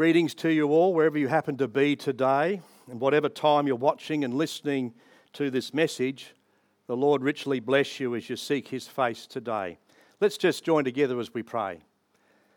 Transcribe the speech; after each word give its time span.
Greetings 0.00 0.32
to 0.36 0.48
you 0.48 0.68
all, 0.68 0.94
wherever 0.94 1.18
you 1.18 1.28
happen 1.28 1.58
to 1.58 1.68
be 1.68 1.94
today, 1.94 2.62
and 2.90 2.98
whatever 2.98 3.28
time 3.28 3.66
you're 3.66 3.76
watching 3.76 4.24
and 4.24 4.32
listening 4.32 4.94
to 5.34 5.50
this 5.50 5.74
message. 5.74 6.34
The 6.86 6.96
Lord 6.96 7.22
richly 7.22 7.60
bless 7.60 8.00
you 8.00 8.16
as 8.16 8.30
you 8.30 8.36
seek 8.36 8.68
his 8.68 8.88
face 8.88 9.26
today. 9.26 9.76
Let's 10.18 10.38
just 10.38 10.64
join 10.64 10.84
together 10.84 11.20
as 11.20 11.34
we 11.34 11.42
pray. 11.42 11.80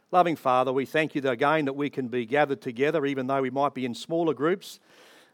Loving 0.10 0.38
Father, 0.38 0.71
we 0.71 0.86
thank 0.86 1.16
you 1.16 1.29
again 1.29 1.66
that 1.66 1.74
we 1.74 1.90
can 1.90 2.08
be 2.08 2.26
gathered 2.26 2.62
together, 2.62 3.06
even 3.06 3.28
though 3.28 3.42
we 3.42 3.49
might 3.49 3.73
be 3.73 3.83
in 3.83 3.94
smaller 3.94 4.33
groups. 4.33 4.79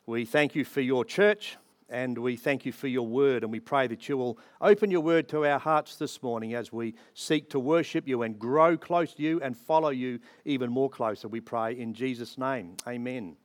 We 0.07 0.25
thank 0.25 0.55
you 0.55 0.65
for 0.65 0.81
your 0.81 1.05
church 1.05 1.57
and 1.89 2.17
we 2.17 2.35
thank 2.35 2.65
you 2.65 2.71
for 2.71 2.87
your 2.87 3.05
word. 3.05 3.43
And 3.43 3.51
we 3.51 3.59
pray 3.59 3.87
that 3.87 4.07
you 4.07 4.17
will 4.17 4.37
open 4.61 4.91
your 4.91 5.01
word 5.01 5.27
to 5.29 5.45
our 5.45 5.59
hearts 5.59 5.95
this 5.95 6.21
morning 6.21 6.53
as 6.53 6.71
we 6.71 6.95
seek 7.13 7.49
to 7.51 7.59
worship 7.59 8.07
you 8.07 8.21
and 8.23 8.37
grow 8.37 8.77
close 8.77 9.13
to 9.15 9.23
you 9.23 9.39
and 9.41 9.57
follow 9.57 9.89
you 9.89 10.19
even 10.45 10.71
more 10.71 10.89
closer. 10.89 11.27
We 11.27 11.41
pray 11.41 11.77
in 11.77 11.93
Jesus' 11.93 12.37
name. 12.37 12.77
Amen. 12.87 13.35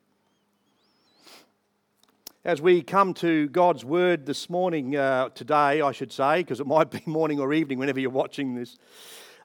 As 2.45 2.61
we 2.61 2.83
come 2.83 3.15
to 3.15 3.49
God's 3.49 3.87
word 3.87 4.27
this 4.27 4.51
morning, 4.51 4.97
uh, 4.97 5.31
today, 5.31 5.81
I 5.81 5.93
should 5.93 6.13
say, 6.13 6.43
because 6.43 6.61
it 6.61 6.67
might 6.67 6.91
be 6.91 7.03
morning 7.07 7.41
or 7.41 7.55
evening 7.55 7.79
whenever 7.79 7.99
you're 7.99 8.11
watching 8.11 8.55
this. 8.55 8.77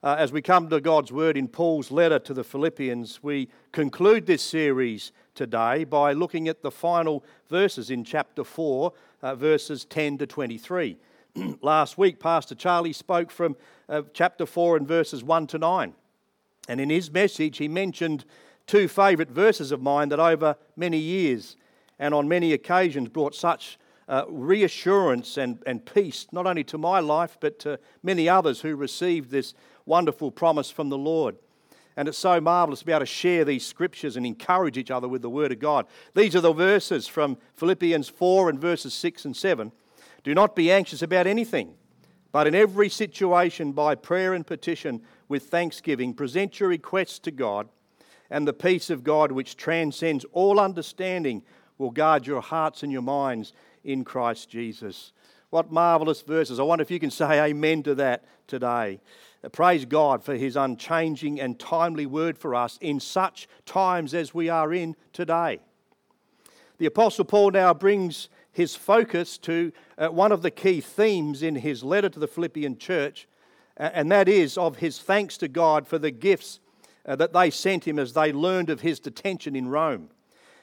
Uh, 0.02 0.16
as 0.18 0.32
we 0.32 0.42
come 0.42 0.70
to 0.70 0.80
God's 0.80 1.12
word 1.12 1.36
in 1.36 1.50
Paul's 1.50 1.92
letter 1.92 2.20
to 2.20 2.34
the 2.34 2.44
Philippians, 2.46 3.22
we 3.22 3.50
conclude 3.74 4.26
this 4.26 4.42
series 4.42 5.12
today 5.36 5.84
by 5.84 6.14
looking 6.14 6.48
at 6.48 6.62
the 6.62 6.72
final 6.72 7.22
verses 7.50 7.90
in 7.90 8.06
chapter 8.06 8.46
4, 8.46 8.94
uh, 9.22 9.36
verses 9.36 9.84
10 9.84 10.20
to 10.20 10.26
23. 10.26 10.96
Last 11.62 11.98
week, 11.98 12.18
Pastor 12.18 12.56
Charlie 12.56 12.94
spoke 12.94 13.30
from 13.30 13.58
uh, 13.90 14.04
chapter 14.14 14.46
4 14.46 14.78
and 14.78 14.88
verses 14.88 15.22
1 15.22 15.48
to 15.48 15.58
9. 15.58 15.94
And 16.70 16.80
in 16.80 16.90
his 16.90 17.12
message, 17.12 17.58
he 17.58 17.68
mentioned 17.68 18.24
two 18.68 18.88
favourite 18.88 19.32
verses 19.32 19.74
of 19.74 19.82
mine 19.82 20.08
that 20.10 20.20
over 20.20 20.56
many 20.78 20.98
years 20.98 21.58
and 21.98 22.14
on 22.14 22.30
many 22.30 22.54
occasions 22.54 23.10
brought 23.10 23.36
such 23.36 23.78
uh, 24.10 24.24
reassurance 24.28 25.38
and, 25.38 25.62
and 25.68 25.86
peace, 25.86 26.26
not 26.32 26.48
only 26.48 26.64
to 26.64 26.78
my 26.78 27.00
life, 27.00 27.38
but 27.40 27.60
to 27.60 27.80
many 28.02 28.28
others 28.28 28.62
who 28.62 28.76
received 28.76 29.30
this 29.30 29.54
wonderful 29.90 30.32
promise 30.32 30.70
from 30.70 30.88
the 30.90 30.98
Lord. 30.98 31.36
And 31.98 32.08
it's 32.08 32.18
so 32.18 32.40
marvelous 32.40 32.80
to 32.80 32.86
be 32.86 32.94
able 32.94 33.02
to 33.02 33.06
share 33.08 33.44
these 33.44 33.66
scriptures 33.66 34.16
and 34.16 34.26
encourage 34.26 34.78
each 34.78 34.92
other 34.92 35.08
with 35.08 35.22
the 35.22 35.30
Word 35.30 35.52
of 35.52 35.60
God. 35.60 35.86
These 36.14 36.36
are 36.36 36.42
the 36.42 36.54
verses 36.54 37.08
from 37.08 37.38
Philippians 37.56 38.08
4 38.08 38.50
and 38.50 38.62
verses 38.62 38.94
6 38.94 39.26
and 39.26 39.36
7. 39.36 39.74
Do 40.24 40.34
not 40.34 40.56
be 40.56 40.72
anxious 40.72 41.02
about 41.02 41.28
anything, 41.28 41.74
but 42.32 42.48
in 42.48 42.56
every 42.56 42.88
situation, 42.88 43.72
by 43.74 43.96
prayer 43.96 44.34
and 44.34 44.46
petition, 44.46 45.02
with 45.28 45.44
thanksgiving, 45.50 46.14
present 46.14 46.60
your 46.60 46.70
requests 46.70 47.20
to 47.20 47.32
God, 47.32 47.68
and 48.30 48.48
the 48.48 48.54
peace 48.54 48.90
of 48.90 49.04
God, 49.04 49.32
which 49.32 49.58
transcends 49.58 50.26
all 50.32 50.60
understanding, 50.60 51.42
will 51.80 51.92
guard 51.92 52.28
your 52.28 52.42
hearts 52.42 52.84
and 52.84 52.92
your 52.92 53.02
minds 53.02 53.54
in 53.84 54.04
Christ 54.04 54.50
Jesus. 54.50 55.14
What 55.50 55.72
marvelous 55.72 56.22
verses. 56.22 56.60
I 56.60 56.64
wonder 56.64 56.84
if 56.84 56.92
you 56.92 57.00
can 57.00 57.10
say 57.10 57.42
amen 57.42 57.84
to 57.84 57.96
that 57.96 58.24
today. 58.48 59.00
Praise 59.54 59.86
God 59.86 60.24
for 60.24 60.36
his 60.36 60.58
unchanging 60.58 61.40
and 61.40 61.58
timely 61.58 62.06
word 62.06 62.38
for 62.38 62.54
us 62.54 62.78
in 62.82 63.00
such 63.00 63.48
times 63.66 64.14
as 64.14 64.34
we 64.34 64.50
are 64.50 64.74
in 64.74 64.98
today. 65.14 65.60
The 66.78 66.88
Apostle 66.88 67.24
Paul 67.24 67.52
now 67.52 67.74
brings 67.74 68.28
his 68.52 68.76
focus 68.76 69.38
to 69.38 69.72
uh, 69.98 70.08
one 70.08 70.34
of 70.34 70.42
the 70.42 70.52
key 70.52 70.82
themes 70.82 71.42
in 71.42 71.56
his 71.56 71.84
letter 71.84 72.10
to 72.10 72.20
the 72.20 72.28
Philippian 72.28 72.78
church, 72.78 73.28
and 73.78 74.12
that 74.12 74.28
is 74.28 74.58
of 74.58 74.78
his 74.78 75.00
thanks 75.00 75.38
to 75.38 75.48
God 75.48 75.88
for 75.88 75.98
the 75.98 76.12
gifts 76.12 76.60
uh, 77.06 77.16
that 77.16 77.32
they 77.32 77.50
sent 77.50 77.88
him 77.88 77.98
as 77.98 78.12
they 78.12 78.34
learned 78.34 78.70
of 78.70 78.82
his 78.82 79.00
detention 79.00 79.56
in 79.56 79.70
Rome. 79.70 80.10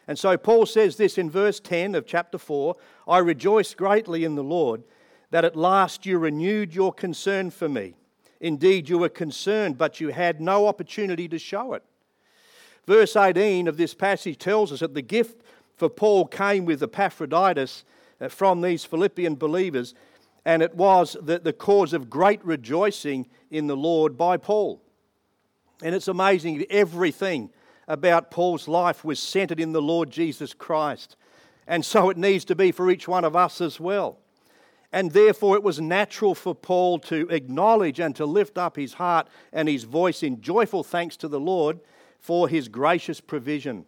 And 0.06 0.18
so 0.18 0.36
Paul 0.36 0.66
says 0.66 0.96
this 0.96 1.16
in 1.16 1.30
verse 1.30 1.60
10 1.60 1.94
of 1.94 2.06
chapter 2.06 2.38
4 2.38 2.76
I 3.08 3.18
rejoice 3.18 3.74
greatly 3.74 4.24
in 4.24 4.34
the 4.34 4.44
Lord 4.44 4.84
that 5.30 5.44
at 5.44 5.56
last 5.56 6.06
you 6.06 6.18
renewed 6.18 6.74
your 6.74 6.92
concern 6.92 7.50
for 7.50 7.68
me. 7.68 7.94
Indeed, 8.40 8.88
you 8.88 8.98
were 8.98 9.08
concerned, 9.08 9.78
but 9.78 10.00
you 10.00 10.08
had 10.08 10.40
no 10.40 10.66
opportunity 10.66 11.28
to 11.28 11.38
show 11.38 11.72
it. 11.74 11.82
Verse 12.86 13.16
18 13.16 13.68
of 13.68 13.76
this 13.76 13.94
passage 13.94 14.38
tells 14.38 14.72
us 14.72 14.80
that 14.80 14.94
the 14.94 15.02
gift 15.02 15.42
for 15.76 15.88
Paul 15.88 16.26
came 16.26 16.64
with 16.64 16.82
Epaphroditus 16.82 17.84
uh, 18.20 18.28
from 18.28 18.60
these 18.60 18.84
Philippian 18.84 19.34
believers, 19.34 19.94
and 20.44 20.62
it 20.62 20.74
was 20.74 21.16
the, 21.20 21.38
the 21.38 21.52
cause 21.52 21.92
of 21.92 22.08
great 22.08 22.44
rejoicing 22.44 23.26
in 23.50 23.66
the 23.66 23.76
Lord 23.76 24.16
by 24.16 24.36
Paul. 24.36 24.80
And 25.82 25.94
it's 25.94 26.08
amazing, 26.08 26.64
everything 26.70 27.50
about 27.88 28.30
Paul's 28.30 28.68
life 28.68 29.04
was 29.04 29.18
centered 29.18 29.60
in 29.60 29.72
the 29.72 29.82
Lord 29.82 30.10
Jesus 30.10 30.54
Christ. 30.54 31.16
And 31.66 31.84
so 31.84 32.10
it 32.10 32.16
needs 32.16 32.44
to 32.46 32.54
be 32.54 32.72
for 32.72 32.90
each 32.90 33.08
one 33.08 33.24
of 33.24 33.36
us 33.36 33.60
as 33.60 33.80
well. 33.80 34.18
And 34.92 35.10
therefore, 35.10 35.56
it 35.56 35.62
was 35.62 35.80
natural 35.80 36.34
for 36.34 36.54
Paul 36.54 36.98
to 37.00 37.28
acknowledge 37.28 38.00
and 38.00 38.14
to 38.16 38.24
lift 38.24 38.56
up 38.56 38.76
his 38.76 38.94
heart 38.94 39.28
and 39.52 39.68
his 39.68 39.84
voice 39.84 40.22
in 40.22 40.40
joyful 40.40 40.84
thanks 40.84 41.16
to 41.18 41.28
the 41.28 41.40
Lord 41.40 41.80
for 42.20 42.48
his 42.48 42.68
gracious 42.68 43.20
provision. 43.20 43.84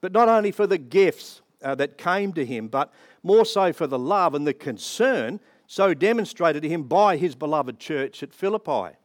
But 0.00 0.12
not 0.12 0.28
only 0.28 0.50
for 0.50 0.66
the 0.66 0.78
gifts 0.78 1.40
uh, 1.62 1.74
that 1.76 1.98
came 1.98 2.32
to 2.34 2.44
him, 2.44 2.68
but 2.68 2.92
more 3.22 3.44
so 3.44 3.72
for 3.72 3.86
the 3.86 3.98
love 3.98 4.34
and 4.34 4.46
the 4.46 4.54
concern 4.54 5.40
so 5.66 5.92
demonstrated 5.94 6.62
to 6.62 6.68
him 6.68 6.84
by 6.84 7.16
his 7.16 7.34
beloved 7.34 7.78
church 7.78 8.22
at 8.22 8.32
Philippi. 8.32 8.96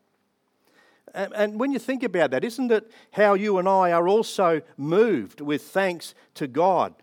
And, 1.13 1.33
and 1.35 1.59
when 1.59 1.71
you 1.71 1.79
think 1.79 2.03
about 2.03 2.31
that, 2.31 2.43
isn't 2.43 2.71
it 2.71 2.91
how 3.11 3.33
you 3.33 3.57
and 3.57 3.67
I 3.67 3.91
are 3.91 4.07
also 4.07 4.61
moved 4.77 5.41
with 5.41 5.63
thanks 5.63 6.15
to 6.35 6.47
God 6.47 6.95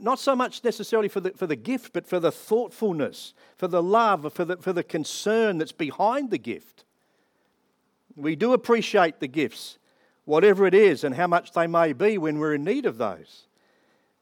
not 0.00 0.18
so 0.18 0.34
much 0.34 0.64
necessarily 0.64 1.08
for 1.08 1.20
the, 1.20 1.30
for 1.30 1.46
the 1.46 1.56
gift, 1.56 1.92
but 1.92 2.06
for 2.06 2.20
the 2.20 2.32
thoughtfulness, 2.32 3.34
for 3.56 3.68
the 3.68 3.82
love, 3.82 4.32
for 4.32 4.44
the, 4.44 4.56
for 4.56 4.72
the 4.72 4.82
concern 4.82 5.58
that's 5.58 5.72
behind 5.72 6.30
the 6.30 6.38
gift. 6.38 6.84
We 8.16 8.34
do 8.34 8.52
appreciate 8.52 9.20
the 9.20 9.28
gifts, 9.28 9.78
whatever 10.24 10.66
it 10.66 10.74
is, 10.74 11.04
and 11.04 11.14
how 11.14 11.26
much 11.26 11.52
they 11.52 11.66
may 11.66 11.92
be 11.92 12.18
when 12.18 12.38
we're 12.38 12.54
in 12.54 12.64
need 12.64 12.86
of 12.86 12.98
those. 12.98 13.46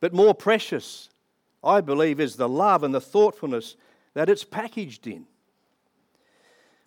But 0.00 0.12
more 0.12 0.34
precious, 0.34 1.08
I 1.64 1.80
believe, 1.80 2.20
is 2.20 2.36
the 2.36 2.48
love 2.48 2.82
and 2.82 2.94
the 2.94 3.00
thoughtfulness 3.00 3.76
that 4.14 4.28
it's 4.28 4.44
packaged 4.44 5.06
in. 5.06 5.26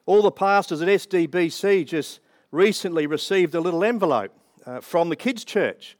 All 0.05 0.21
the 0.21 0.31
pastors 0.31 0.81
at 0.81 0.87
SDBC 0.87 1.85
just 1.85 2.19
recently 2.51 3.07
received 3.07 3.55
a 3.55 3.61
little 3.61 3.83
envelope 3.83 4.31
uh, 4.65 4.81
from 4.81 5.09
the 5.09 5.15
kids' 5.15 5.45
church 5.45 5.95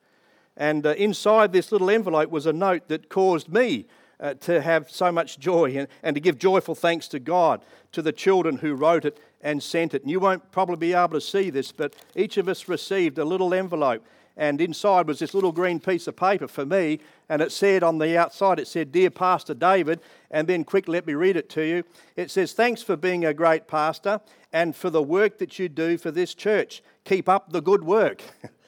and 0.59 0.86
uh, 0.86 0.90
inside 0.90 1.53
this 1.53 1.72
little 1.72 1.90
envelope 1.90 2.30
was 2.30 2.46
a 2.46 2.53
note 2.53 2.90
that 2.90 3.08
caused 3.09 3.47
me 3.47 3.86
uh, 4.20 4.34
to 4.36 4.62
have 4.62 4.92
so 4.92 5.09
much 5.09 5.40
joy 5.40 5.74
and, 5.78 5.88
and 6.03 6.16
to 6.16 6.20
give 6.20 6.38
joyful 6.38 6.75
thanks 6.75 7.08
to 7.08 7.20
God, 7.20 7.62
to 7.94 8.02
the 8.02 8.12
children 8.12 8.58
who 8.58 8.75
wrote 8.75 9.06
it 9.06 9.18
and 9.42 9.64
sent 9.64 9.94
it. 9.94 10.02
And 10.02 10.12
you 10.12 10.20
won't 10.20 10.52
probably 10.52 10.75
be 10.75 10.94
able 10.94 11.12
to 11.12 11.22
see 11.22 11.50
this, 11.50 11.72
but 11.72 11.96
each 12.14 12.36
of 12.36 12.50
us 12.50 12.68
received 12.68 13.18
a 13.18 13.24
little 13.24 13.53
envelope. 13.53 14.06
And 14.36 14.59
inside 14.59 15.08
was 15.08 15.20
this 15.20 15.34
little 15.34 15.53
green 15.53 15.80
piece 15.80 16.08
of 16.08 16.18
paper 16.18 16.47
for 16.47 16.66
me, 16.66 17.00
and 17.30 17.41
it 17.41 17.52
said 17.53 17.81
on 17.81 17.97
the 17.97 18.18
outside, 18.18 18.59
it 18.59 18.68
said, 18.68 18.91
Dear 18.91 19.09
Pastor 19.09 19.53
David, 19.53 20.02
and 20.30 20.47
then 20.47 20.66
quick, 20.66 20.88
let 20.90 21.08
me 21.08 21.14
read 21.14 21.38
it 21.38 21.50
to 21.52 21.62
you. 21.62 21.84
It 22.16 22.31
says, 22.31 22.53
Thanks 22.53 22.81
for 22.81 22.97
being 22.97 23.26
a 23.26 23.34
great 23.34 23.68
pastor 23.68 24.22
and 24.52 24.76
for 24.76 24.90
the 24.90 25.03
work 25.03 25.38
that 25.40 25.59
you 25.59 25.70
do 25.70 25.97
for 25.97 26.12
this 26.12 26.34
church. 26.34 26.81
Keep 27.06 27.30
up 27.30 27.52
the 27.52 27.62
good 27.62 27.84
work. 27.84 28.22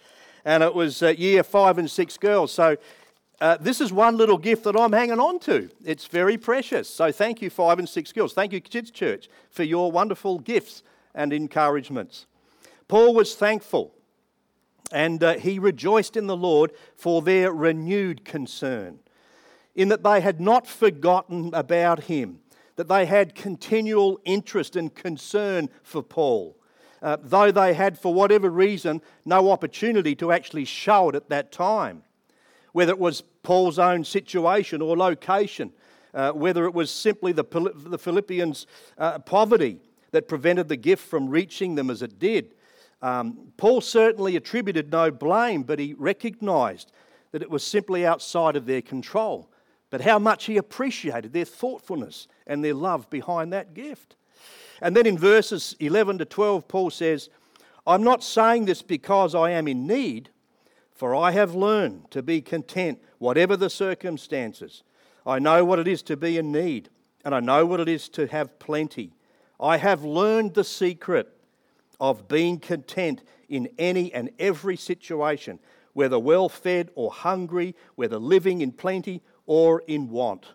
and 0.45 0.63
it 0.63 0.73
was 0.73 1.03
uh, 1.03 1.09
year 1.09 1.43
five 1.43 1.77
and 1.77 1.89
six 1.89 2.17
girls. 2.17 2.51
So 2.51 2.77
uh, 3.39 3.57
this 3.59 3.81
is 3.81 3.91
one 3.91 4.17
little 4.17 4.37
gift 4.37 4.63
that 4.65 4.75
I'm 4.75 4.91
hanging 4.91 5.19
on 5.19 5.39
to. 5.39 5.69
It's 5.83 6.05
very 6.05 6.37
precious. 6.37 6.89
So 6.89 7.11
thank 7.11 7.41
you, 7.41 7.49
five 7.49 7.79
and 7.79 7.89
six 7.89 8.11
girls. 8.11 8.33
Thank 8.33 8.53
you, 8.53 8.61
Kids 8.61 8.91
Church, 8.91 9.29
for 9.49 9.63
your 9.63 9.91
wonderful 9.91 10.39
gifts 10.39 10.83
and 11.15 11.33
encouragements. 11.33 12.27
Paul 12.87 13.13
was 13.13 13.35
thankful 13.35 13.93
and 14.91 15.23
uh, 15.23 15.33
he 15.35 15.57
rejoiced 15.57 16.17
in 16.17 16.27
the 16.27 16.35
Lord 16.35 16.71
for 16.95 17.21
their 17.21 17.51
renewed 17.51 18.25
concern, 18.25 18.99
in 19.73 19.87
that 19.87 20.03
they 20.03 20.21
had 20.21 20.41
not 20.41 20.67
forgotten 20.67 21.53
about 21.53 22.01
him, 22.03 22.39
that 22.75 22.89
they 22.89 23.05
had 23.05 23.33
continual 23.33 24.19
interest 24.25 24.75
and 24.75 24.93
concern 24.93 25.69
for 25.83 26.03
Paul 26.03 26.57
uh, 27.01 27.17
though 27.21 27.51
they 27.51 27.73
had, 27.73 27.97
for 27.97 28.13
whatever 28.13 28.49
reason, 28.49 29.01
no 29.25 29.51
opportunity 29.51 30.15
to 30.15 30.31
actually 30.31 30.65
show 30.65 31.09
it 31.09 31.15
at 31.15 31.29
that 31.29 31.51
time. 31.51 32.03
Whether 32.73 32.93
it 32.93 32.99
was 32.99 33.21
Paul's 33.43 33.79
own 33.79 34.03
situation 34.03 34.81
or 34.81 34.95
location, 34.95 35.73
uh, 36.13 36.31
whether 36.31 36.65
it 36.65 36.73
was 36.73 36.91
simply 36.91 37.31
the, 37.31 37.43
the 37.75 37.97
Philippians' 37.97 38.67
uh, 38.97 39.19
poverty 39.19 39.79
that 40.11 40.27
prevented 40.27 40.67
the 40.67 40.77
gift 40.77 41.07
from 41.07 41.29
reaching 41.29 41.75
them 41.75 41.89
as 41.89 42.01
it 42.01 42.19
did. 42.19 42.53
Um, 43.01 43.51
Paul 43.57 43.81
certainly 43.81 44.35
attributed 44.35 44.91
no 44.91 45.09
blame, 45.09 45.63
but 45.63 45.79
he 45.79 45.93
recognized 45.93 46.91
that 47.31 47.41
it 47.41 47.49
was 47.49 47.63
simply 47.63 48.05
outside 48.05 48.55
of 48.55 48.65
their 48.65 48.81
control. 48.81 49.49
But 49.89 50.01
how 50.01 50.19
much 50.19 50.45
he 50.45 50.57
appreciated 50.57 51.33
their 51.33 51.45
thoughtfulness 51.45 52.27
and 52.45 52.63
their 52.63 52.73
love 52.73 53.09
behind 53.09 53.51
that 53.53 53.73
gift. 53.73 54.15
And 54.81 54.95
then 54.95 55.05
in 55.05 55.17
verses 55.17 55.75
11 55.79 56.17
to 56.17 56.25
12, 56.25 56.67
Paul 56.67 56.89
says, 56.89 57.29
I'm 57.85 58.03
not 58.03 58.23
saying 58.23 58.65
this 58.65 58.81
because 58.81 59.35
I 59.35 59.51
am 59.51 59.67
in 59.67 59.87
need, 59.87 60.29
For 60.93 61.15
I 61.15 61.31
have 61.31 61.55
learned 61.55 62.11
to 62.11 62.21
be 62.21 62.41
content, 62.41 62.99
whatever 63.17 63.57
the 63.57 63.69
circumstances. 63.69 64.83
I 65.25 65.39
know 65.39 65.65
what 65.65 65.79
it 65.79 65.87
is 65.87 66.03
to 66.03 66.17
be 66.17 66.37
in 66.37 66.51
need, 66.51 66.89
and 67.25 67.33
I 67.33 67.39
know 67.39 67.65
what 67.65 67.79
it 67.79 67.89
is 67.89 68.09
to 68.09 68.27
have 68.27 68.59
plenty. 68.59 69.13
I 69.59 69.77
have 69.77 70.03
learned 70.03 70.53
the 70.53 70.63
secret 70.63 71.35
of 71.99 72.27
being 72.27 72.59
content 72.59 73.23
in 73.49 73.69
any 73.77 74.13
and 74.13 74.31
every 74.39 74.77
situation, 74.77 75.59
whether 75.93 76.17
well 76.17 76.49
fed 76.49 76.89
or 76.95 77.11
hungry, 77.11 77.75
whether 77.95 78.17
living 78.17 78.61
in 78.61 78.71
plenty 78.71 79.21
or 79.45 79.81
in 79.87 80.09
want. 80.09 80.47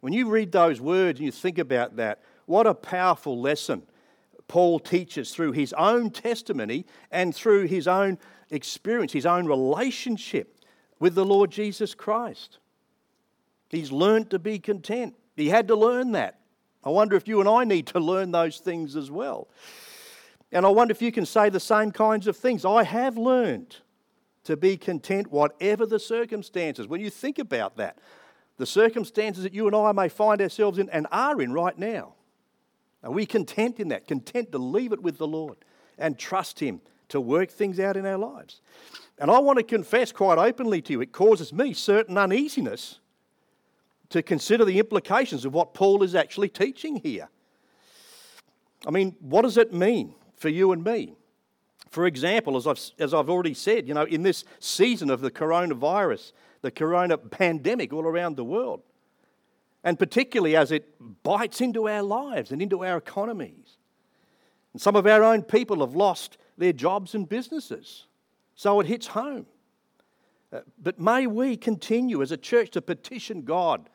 When 0.00 0.12
you 0.12 0.28
read 0.28 0.52
those 0.52 0.80
words 0.80 1.18
and 1.18 1.26
you 1.26 1.32
think 1.32 1.58
about 1.58 1.96
that, 1.96 2.20
what 2.46 2.66
a 2.66 2.74
powerful 2.74 3.40
lesson 3.40 3.82
Paul 4.48 4.78
teaches 4.78 5.34
through 5.34 5.52
his 5.52 5.72
own 5.74 6.10
testimony 6.10 6.86
and 7.10 7.34
through 7.34 7.66
his 7.66 7.88
own 7.88 8.18
experience, 8.50 9.12
his 9.12 9.26
own 9.26 9.46
relationship 9.46 10.58
with 10.98 11.14
the 11.14 11.24
Lord 11.24 11.50
Jesus 11.50 11.94
Christ. 11.94 12.58
He's 13.70 13.90
learned 13.90 14.30
to 14.30 14.38
be 14.38 14.58
content. 14.58 15.14
He 15.36 15.48
had 15.48 15.68
to 15.68 15.74
learn 15.74 16.12
that. 16.12 16.38
I 16.84 16.90
wonder 16.90 17.16
if 17.16 17.26
you 17.26 17.40
and 17.40 17.48
I 17.48 17.64
need 17.64 17.86
to 17.88 18.00
learn 18.00 18.30
those 18.30 18.58
things 18.58 18.94
as 18.94 19.10
well. 19.10 19.48
And 20.52 20.64
I 20.64 20.68
wonder 20.68 20.92
if 20.92 21.02
you 21.02 21.10
can 21.10 21.26
say 21.26 21.48
the 21.48 21.58
same 21.58 21.90
kinds 21.90 22.26
of 22.26 22.36
things. 22.36 22.64
I 22.64 22.84
have 22.84 23.16
learned 23.16 23.76
to 24.44 24.56
be 24.56 24.76
content, 24.76 25.32
whatever 25.32 25.86
the 25.86 25.98
circumstances. 25.98 26.86
When 26.86 27.00
you 27.00 27.10
think 27.10 27.38
about 27.38 27.76
that, 27.78 27.98
the 28.58 28.66
circumstances 28.66 29.42
that 29.42 29.54
you 29.54 29.66
and 29.66 29.74
I 29.74 29.90
may 29.92 30.08
find 30.08 30.40
ourselves 30.40 30.78
in 30.78 30.88
and 30.90 31.06
are 31.10 31.40
in 31.40 31.52
right 31.52 31.76
now, 31.76 32.14
are 33.04 33.12
we 33.12 33.26
content 33.26 33.78
in 33.78 33.88
that? 33.88 34.08
Content 34.08 34.50
to 34.52 34.58
leave 34.58 34.92
it 34.92 35.02
with 35.02 35.18
the 35.18 35.26
Lord 35.26 35.58
and 35.98 36.18
trust 36.18 36.58
Him 36.58 36.80
to 37.10 37.20
work 37.20 37.50
things 37.50 37.78
out 37.78 37.96
in 37.96 38.06
our 38.06 38.18
lives? 38.18 38.62
And 39.18 39.30
I 39.30 39.38
want 39.38 39.58
to 39.58 39.62
confess 39.62 40.10
quite 40.10 40.38
openly 40.38 40.82
to 40.82 40.92
you, 40.94 41.00
it 41.02 41.12
causes 41.12 41.52
me 41.52 41.72
certain 41.74 42.18
uneasiness 42.18 42.98
to 44.08 44.22
consider 44.22 44.64
the 44.64 44.78
implications 44.78 45.44
of 45.44 45.52
what 45.52 45.74
Paul 45.74 46.02
is 46.02 46.14
actually 46.14 46.48
teaching 46.48 46.96
here. 46.96 47.28
I 48.86 48.90
mean, 48.90 49.16
what 49.20 49.42
does 49.42 49.56
it 49.56 49.72
mean 49.72 50.14
for 50.36 50.48
you 50.48 50.72
and 50.72 50.82
me? 50.82 51.14
For 51.90 52.06
example, 52.06 52.56
as 52.56 52.66
I've, 52.66 52.80
as 52.98 53.14
I've 53.14 53.30
already 53.30 53.54
said, 53.54 53.86
you 53.86 53.94
know, 53.94 54.04
in 54.04 54.22
this 54.22 54.44
season 54.58 55.10
of 55.10 55.20
the 55.20 55.30
coronavirus, 55.30 56.32
the 56.62 56.70
corona 56.70 57.16
pandemic 57.18 57.92
all 57.92 58.04
around 58.04 58.36
the 58.36 58.44
world, 58.44 58.82
and 59.84 59.98
particularly 59.98 60.56
as 60.56 60.72
it 60.72 60.88
bites 61.22 61.60
into 61.60 61.88
our 61.88 62.02
lives 62.02 62.50
and 62.50 62.62
into 62.62 62.84
our 62.84 62.96
economies. 62.96 63.76
And 64.72 64.80
some 64.80 64.96
of 64.96 65.06
our 65.06 65.22
own 65.22 65.42
people 65.42 65.80
have 65.80 65.94
lost 65.94 66.38
their 66.56 66.72
jobs 66.72 67.14
and 67.14 67.28
businesses, 67.28 68.06
so 68.54 68.80
it 68.80 68.86
hits 68.86 69.08
home. 69.08 69.46
Uh, 70.52 70.60
but 70.82 70.98
may 70.98 71.26
we 71.26 71.56
continue 71.56 72.22
as 72.22 72.32
a 72.32 72.36
church 72.36 72.70
to 72.70 72.80
petition 72.82 73.42
God 73.42 73.90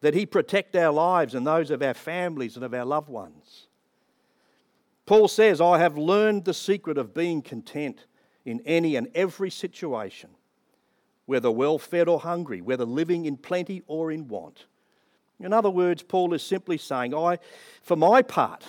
that 0.00 0.14
He 0.14 0.24
protect 0.24 0.76
our 0.76 0.92
lives 0.92 1.34
and 1.34 1.46
those 1.46 1.70
of 1.70 1.82
our 1.82 1.94
families 1.94 2.54
and 2.54 2.64
of 2.64 2.72
our 2.72 2.84
loved 2.84 3.08
ones. 3.08 3.66
Paul 5.04 5.26
says, 5.26 5.60
I 5.60 5.78
have 5.78 5.96
learned 5.98 6.44
the 6.44 6.54
secret 6.54 6.98
of 6.98 7.14
being 7.14 7.42
content 7.42 8.04
in 8.44 8.60
any 8.66 8.94
and 8.94 9.08
every 9.14 9.50
situation, 9.50 10.30
whether 11.26 11.50
well 11.50 11.78
fed 11.78 12.08
or 12.08 12.20
hungry, 12.20 12.60
whether 12.60 12.84
living 12.84 13.24
in 13.24 13.38
plenty 13.38 13.82
or 13.86 14.12
in 14.12 14.28
want. 14.28 14.66
In 15.40 15.52
other 15.52 15.70
words, 15.70 16.02
Paul 16.02 16.34
is 16.34 16.42
simply 16.42 16.78
saying, 16.78 17.14
I, 17.14 17.38
for 17.82 17.96
my 17.96 18.22
part, 18.22 18.64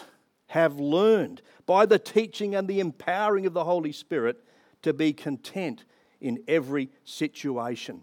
have 0.48 0.80
learned 0.80 1.42
by 1.66 1.86
the 1.86 2.00
teaching 2.00 2.56
and 2.56 2.68
the 2.68 2.80
empowering 2.80 3.45
of 3.45 3.54
the 3.54 3.63
Holy 3.63 3.92
Spirit 3.92 4.44
to 4.81 4.94
be 4.94 5.13
content 5.13 5.86
in 6.21 6.44
every 6.48 6.89
situation. 7.04 8.01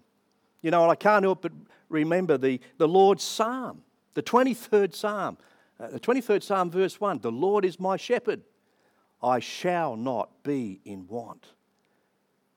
You 0.63 0.71
know, 0.71 0.89
I 0.89 0.95
can't 0.97 1.25
help 1.25 1.43
but 1.43 1.53
remember 1.89 2.39
the, 2.39 2.61
the 2.79 2.89
Lord's 2.89 3.23
Psalm, 3.23 3.83
the 4.15 4.23
23rd 4.23 4.95
Psalm. 4.95 5.39
Uh, 5.79 5.89
the 5.89 6.01
23rd 6.01 6.43
Psalm, 6.43 6.71
verse 6.71 7.01
1 7.01 7.21
The 7.21 7.31
Lord 7.31 7.65
is 7.65 7.79
my 7.79 7.97
shepherd, 7.97 8.43
I 9.23 9.41
shall 9.41 9.97
not 9.97 10.43
be 10.43 10.81
in 10.85 11.07
want. 11.07 11.47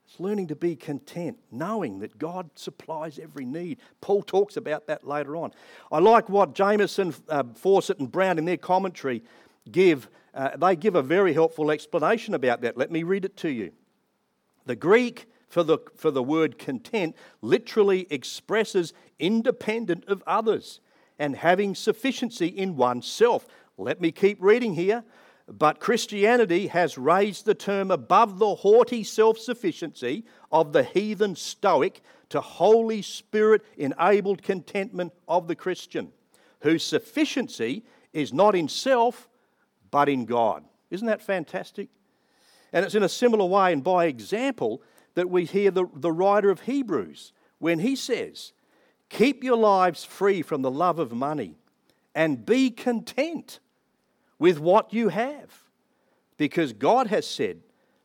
It's 0.10 0.20
learning 0.20 0.48
to 0.48 0.56
be 0.56 0.76
content, 0.76 1.38
knowing 1.52 2.00
that 2.00 2.18
God 2.18 2.50
supplies 2.56 3.20
every 3.20 3.46
need. 3.46 3.78
Paul 4.02 4.24
talks 4.24 4.58
about 4.58 4.88
that 4.88 5.06
later 5.06 5.36
on. 5.36 5.52
I 5.92 6.00
like 6.00 6.30
what 6.30 6.56
Jamieson, 6.56 7.14
uh, 7.30 7.44
Fausset, 7.44 8.00
and 8.00 8.12
Brown 8.12 8.40
in 8.40 8.46
their 8.46 8.58
commentary 8.58 9.22
give. 9.72 10.10
Uh, 10.34 10.58
they 10.58 10.76
give 10.76 10.96
a 10.96 11.04
very 11.04 11.34
helpful 11.34 11.70
explanation 11.70 12.34
about 12.34 12.62
that. 12.62 12.76
Let 12.76 12.90
me 12.90 13.04
read 13.04 13.24
it 13.24 13.38
to 13.38 13.50
you. 13.50 13.72
The 14.66 14.76
Greek 14.76 15.28
for 15.48 15.62
the, 15.62 15.78
for 15.96 16.10
the 16.10 16.24
word 16.24 16.58
content 16.58 17.16
literally 17.44 18.08
expresses 18.10 18.94
independent 19.20 20.06
of 20.08 20.24
others 20.26 20.80
and 21.20 21.36
having 21.36 21.76
sufficiency 21.76 22.48
in 22.48 22.78
oneself. 22.78 23.46
Let 23.78 24.02
me 24.02 24.12
keep 24.12 24.42
reading 24.42 24.74
here. 24.74 25.04
But 25.58 25.80
Christianity 25.80 26.68
has 26.68 26.98
raised 26.98 27.46
the 27.46 27.56
term 27.56 27.90
above 27.90 28.38
the 28.38 28.56
haughty 28.56 29.04
self 29.04 29.40
sufficiency 29.40 30.26
of 30.52 30.74
the 30.74 30.84
heathen 30.84 31.36
Stoic 31.36 32.02
to 32.30 32.40
Holy 32.40 33.02
Spirit 33.02 33.64
enabled 33.76 34.44
contentment 34.44 35.14
of 35.28 35.48
the 35.48 35.56
Christian, 35.56 36.12
whose 36.62 36.84
sufficiency 36.84 37.84
is 38.14 38.32
not 38.32 38.56
in 38.56 38.68
self, 38.68 39.28
but 39.90 40.08
in 40.08 40.26
God. 40.26 40.64
Isn't 40.92 41.08
that 41.08 41.22
fantastic? 41.22 41.90
And 42.72 42.86
it's 42.86 42.96
in 42.96 43.04
a 43.04 43.10
similar 43.10 43.46
way 43.46 43.74
and 43.74 43.84
by 43.84 44.06
example 44.06 44.84
that 45.16 45.30
we 45.30 45.46
hear 45.46 45.72
the, 45.72 45.86
the 45.96 46.12
writer 46.12 46.52
of 46.52 46.62
Hebrews 46.62 47.34
when 47.58 47.80
he 47.80 47.96
says, 47.96 48.54
Keep 49.10 49.44
your 49.44 49.58
lives 49.58 50.06
free 50.06 50.44
from 50.44 50.62
the 50.62 50.70
love 50.70 51.00
of 51.00 51.12
money 51.12 51.56
and 52.14 52.46
be 52.46 52.70
content 52.70 53.60
with 54.40 54.60
what 54.60 54.94
you 54.94 55.10
have. 55.10 55.64
Because 56.38 56.74
God 56.74 57.08
has 57.08 57.28
said, 57.28 57.60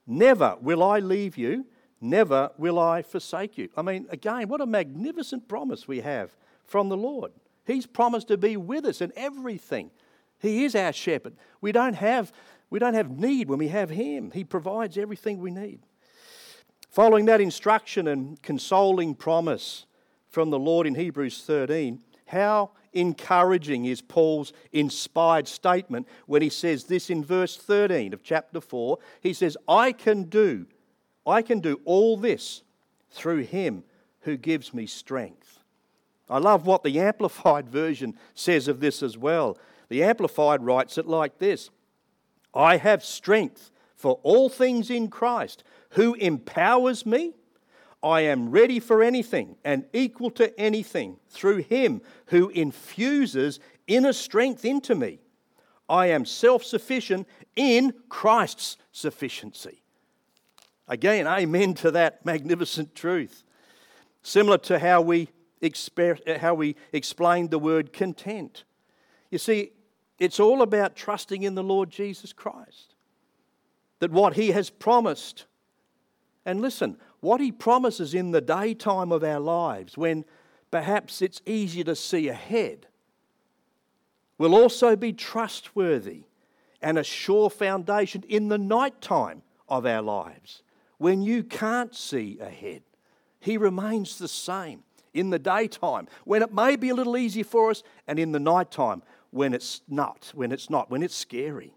Never 0.06 0.56
will 0.60 0.82
I 0.82 0.98
leave 0.98 1.38
you, 1.38 1.64
never 2.00 2.50
will 2.58 2.78
I 2.78 3.00
forsake 3.00 3.56
you. 3.56 3.70
I 3.76 3.82
mean, 3.82 4.06
again, 4.10 4.48
what 4.48 4.60
a 4.60 4.66
magnificent 4.66 5.48
promise 5.48 5.88
we 5.88 6.00
have 6.00 6.36
from 6.64 6.90
the 6.90 6.96
Lord. 6.96 7.32
He's 7.66 7.86
promised 7.86 8.28
to 8.28 8.36
be 8.36 8.56
with 8.56 8.84
us 8.84 9.00
in 9.00 9.12
everything. 9.16 9.90
He 10.38 10.64
is 10.64 10.74
our 10.74 10.92
shepherd. 10.92 11.34
We 11.62 11.72
don't 11.72 11.94
have, 11.94 12.32
we 12.68 12.78
don't 12.78 12.92
have 12.92 13.10
need 13.10 13.48
when 13.48 13.58
we 13.58 13.68
have 13.68 13.88
Him, 13.88 14.30
He 14.32 14.44
provides 14.44 14.98
everything 14.98 15.38
we 15.38 15.50
need. 15.50 15.80
Following 16.90 17.24
that 17.24 17.40
instruction 17.40 18.06
and 18.06 18.40
consoling 18.42 19.14
promise 19.14 19.86
from 20.28 20.50
the 20.50 20.58
Lord 20.58 20.86
in 20.86 20.94
Hebrews 20.94 21.42
13, 21.44 22.02
how 22.26 22.72
encouraging 22.94 23.84
is 23.84 24.00
Paul's 24.00 24.52
inspired 24.72 25.48
statement 25.48 26.08
when 26.26 26.42
he 26.42 26.48
says 26.48 26.84
this 26.84 27.10
in 27.10 27.24
verse 27.24 27.56
13 27.56 28.12
of 28.12 28.22
chapter 28.22 28.60
4. 28.60 28.98
He 29.20 29.32
says, 29.32 29.56
I 29.68 29.92
can 29.92 30.24
do, 30.24 30.66
I 31.26 31.42
can 31.42 31.60
do 31.60 31.80
all 31.84 32.16
this 32.16 32.62
through 33.10 33.42
him 33.42 33.84
who 34.20 34.36
gives 34.36 34.72
me 34.72 34.86
strength. 34.86 35.58
I 36.28 36.38
love 36.38 36.66
what 36.66 36.82
the 36.82 36.98
Amplified 37.00 37.68
version 37.68 38.16
says 38.34 38.68
of 38.68 38.80
this 38.80 39.02
as 39.02 39.18
well. 39.18 39.58
The 39.88 40.02
Amplified 40.02 40.64
writes 40.64 40.98
it 40.98 41.06
like 41.06 41.38
this 41.38 41.70
I 42.54 42.76
have 42.76 43.04
strength 43.04 43.70
for 43.94 44.20
all 44.22 44.48
things 44.48 44.90
in 44.90 45.08
Christ 45.08 45.64
who 45.90 46.14
empowers 46.14 47.06
me. 47.06 47.34
I 48.04 48.20
am 48.20 48.50
ready 48.50 48.80
for 48.80 49.02
anything 49.02 49.56
and 49.64 49.86
equal 49.94 50.30
to 50.32 50.60
anything 50.60 51.16
through 51.30 51.62
him 51.62 52.02
who 52.26 52.50
infuses 52.50 53.60
inner 53.86 54.12
strength 54.12 54.62
into 54.66 54.94
me. 54.94 55.20
I 55.88 56.08
am 56.08 56.26
self 56.26 56.62
sufficient 56.62 57.26
in 57.56 57.94
Christ's 58.10 58.76
sufficiency. 58.92 59.82
Again, 60.86 61.26
amen 61.26 61.72
to 61.74 61.90
that 61.92 62.26
magnificent 62.26 62.94
truth. 62.94 63.42
Similar 64.22 64.58
to 64.58 64.78
how 64.78 65.00
we, 65.00 65.30
exper- 65.62 66.28
uh, 66.28 66.38
how 66.38 66.52
we 66.52 66.76
explained 66.92 67.50
the 67.50 67.58
word 67.58 67.94
content. 67.94 68.64
You 69.30 69.38
see, 69.38 69.70
it's 70.18 70.38
all 70.38 70.60
about 70.60 70.94
trusting 70.94 71.42
in 71.42 71.54
the 71.54 71.62
Lord 71.62 71.88
Jesus 71.88 72.34
Christ. 72.34 72.94
That 74.00 74.10
what 74.10 74.34
he 74.34 74.50
has 74.50 74.68
promised 74.68 75.46
and 76.46 76.60
listen, 76.60 76.98
what 77.24 77.40
He 77.40 77.50
promises 77.50 78.12
in 78.12 78.32
the 78.32 78.40
daytime 78.42 79.10
of 79.10 79.24
our 79.24 79.40
lives, 79.40 79.96
when 79.96 80.26
perhaps 80.70 81.22
it's 81.22 81.40
easier 81.46 81.84
to 81.84 81.96
see 81.96 82.28
ahead, 82.28 82.86
will 84.36 84.54
also 84.54 84.94
be 84.94 85.12
trustworthy 85.12 86.24
and 86.82 86.98
a 86.98 87.02
sure 87.02 87.48
foundation 87.48 88.22
in 88.28 88.48
the 88.48 88.58
nighttime 88.58 89.40
of 89.70 89.86
our 89.86 90.02
lives, 90.02 90.62
when 90.98 91.22
you 91.22 91.42
can't 91.42 91.94
see 91.94 92.38
ahead. 92.40 92.82
He 93.40 93.56
remains 93.56 94.18
the 94.18 94.28
same 94.28 94.82
in 95.14 95.30
the 95.30 95.38
daytime, 95.38 96.08
when 96.24 96.42
it 96.42 96.52
may 96.52 96.76
be 96.76 96.90
a 96.90 96.94
little 96.94 97.16
easier 97.16 97.44
for 97.44 97.70
us, 97.70 97.82
and 98.06 98.18
in 98.18 98.32
the 98.32 98.40
nighttime, 98.40 99.02
when 99.30 99.54
it's 99.54 99.80
not, 99.88 100.30
when 100.34 100.52
it's 100.52 100.68
not, 100.68 100.90
when 100.90 101.02
it's 101.02 101.16
scary. 101.16 101.72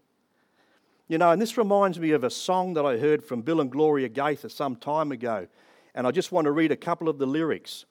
You 1.08 1.16
know, 1.16 1.30
and 1.30 1.40
this 1.40 1.56
reminds 1.56 1.98
me 1.98 2.10
of 2.10 2.22
a 2.22 2.30
song 2.30 2.74
that 2.74 2.84
I 2.84 2.98
heard 2.98 3.24
from 3.24 3.40
Bill 3.40 3.62
and 3.62 3.70
Gloria 3.70 4.10
Gaither 4.10 4.50
some 4.50 4.76
time 4.76 5.10
ago. 5.10 5.46
And 5.94 6.06
I 6.06 6.10
just 6.10 6.32
want 6.32 6.44
to 6.44 6.52
read 6.52 6.70
a 6.70 6.76
couple 6.76 7.08
of 7.08 7.16
the 7.16 7.26
lyrics. 7.26 7.86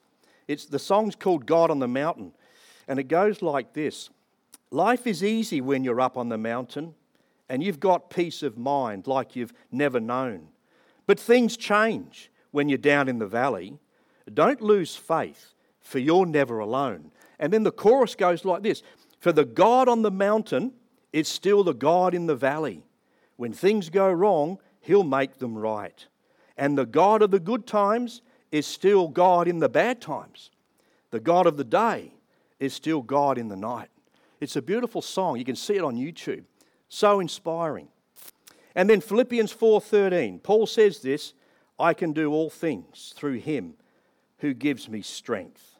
It's, 0.46 0.66
the 0.66 0.78
song's 0.78 1.16
called 1.16 1.44
God 1.44 1.70
on 1.70 1.80
the 1.80 1.88
Mountain, 1.88 2.32
and 2.86 2.98
it 2.98 3.04
goes 3.04 3.42
like 3.42 3.74
this 3.74 4.10
Life 4.70 5.06
is 5.06 5.24
easy 5.24 5.60
when 5.60 5.82
you're 5.82 6.00
up 6.00 6.16
on 6.16 6.28
the 6.28 6.38
mountain, 6.38 6.94
and 7.48 7.62
you've 7.62 7.80
got 7.80 8.10
peace 8.10 8.42
of 8.42 8.56
mind 8.56 9.06
like 9.06 9.34
you've 9.34 9.52
never 9.72 9.98
known. 9.98 10.48
But 11.06 11.18
things 11.18 11.56
change 11.56 12.30
when 12.52 12.68
you're 12.68 12.78
down 12.78 13.08
in 13.08 13.18
the 13.18 13.26
valley. 13.26 13.78
Don't 14.32 14.60
lose 14.60 14.94
faith, 14.94 15.54
for 15.80 15.98
you're 15.98 16.26
never 16.26 16.58
alone. 16.60 17.10
And 17.38 17.52
then 17.52 17.62
the 17.62 17.72
chorus 17.72 18.14
goes 18.14 18.44
like 18.44 18.62
this 18.62 18.82
For 19.18 19.32
the 19.32 19.44
God 19.44 19.88
on 19.88 20.02
the 20.02 20.10
mountain 20.10 20.72
is 21.12 21.26
still 21.26 21.64
the 21.64 21.74
God 21.74 22.14
in 22.14 22.26
the 22.26 22.36
valley. 22.36 22.84
When 23.38 23.52
things 23.52 23.88
go 23.88 24.10
wrong, 24.10 24.58
he'll 24.80 25.04
make 25.04 25.38
them 25.38 25.56
right. 25.56 26.06
And 26.56 26.76
the 26.76 26.84
God 26.84 27.22
of 27.22 27.30
the 27.30 27.38
good 27.38 27.66
times 27.66 28.20
is 28.50 28.66
still 28.66 29.06
God 29.06 29.46
in 29.46 29.60
the 29.60 29.68
bad 29.68 30.00
times. 30.00 30.50
The 31.12 31.20
God 31.20 31.46
of 31.46 31.56
the 31.56 31.64
day 31.64 32.12
is 32.58 32.74
still 32.74 33.00
God 33.00 33.38
in 33.38 33.48
the 33.48 33.56
night. 33.56 33.90
It's 34.40 34.56
a 34.56 34.62
beautiful 34.62 35.00
song. 35.00 35.38
You 35.38 35.44
can 35.44 35.54
see 35.54 35.76
it 35.76 35.84
on 35.84 35.96
YouTube. 35.96 36.44
So 36.88 37.20
inspiring. 37.20 37.88
And 38.74 38.90
then 38.90 39.00
Philippians 39.00 39.52
4:13. 39.52 40.40
Paul 40.40 40.66
says 40.66 41.00
this, 41.00 41.32
I 41.78 41.94
can 41.94 42.12
do 42.12 42.32
all 42.32 42.50
things 42.50 43.12
through 43.16 43.38
him 43.38 43.74
who 44.38 44.52
gives 44.52 44.88
me 44.88 45.00
strength. 45.00 45.78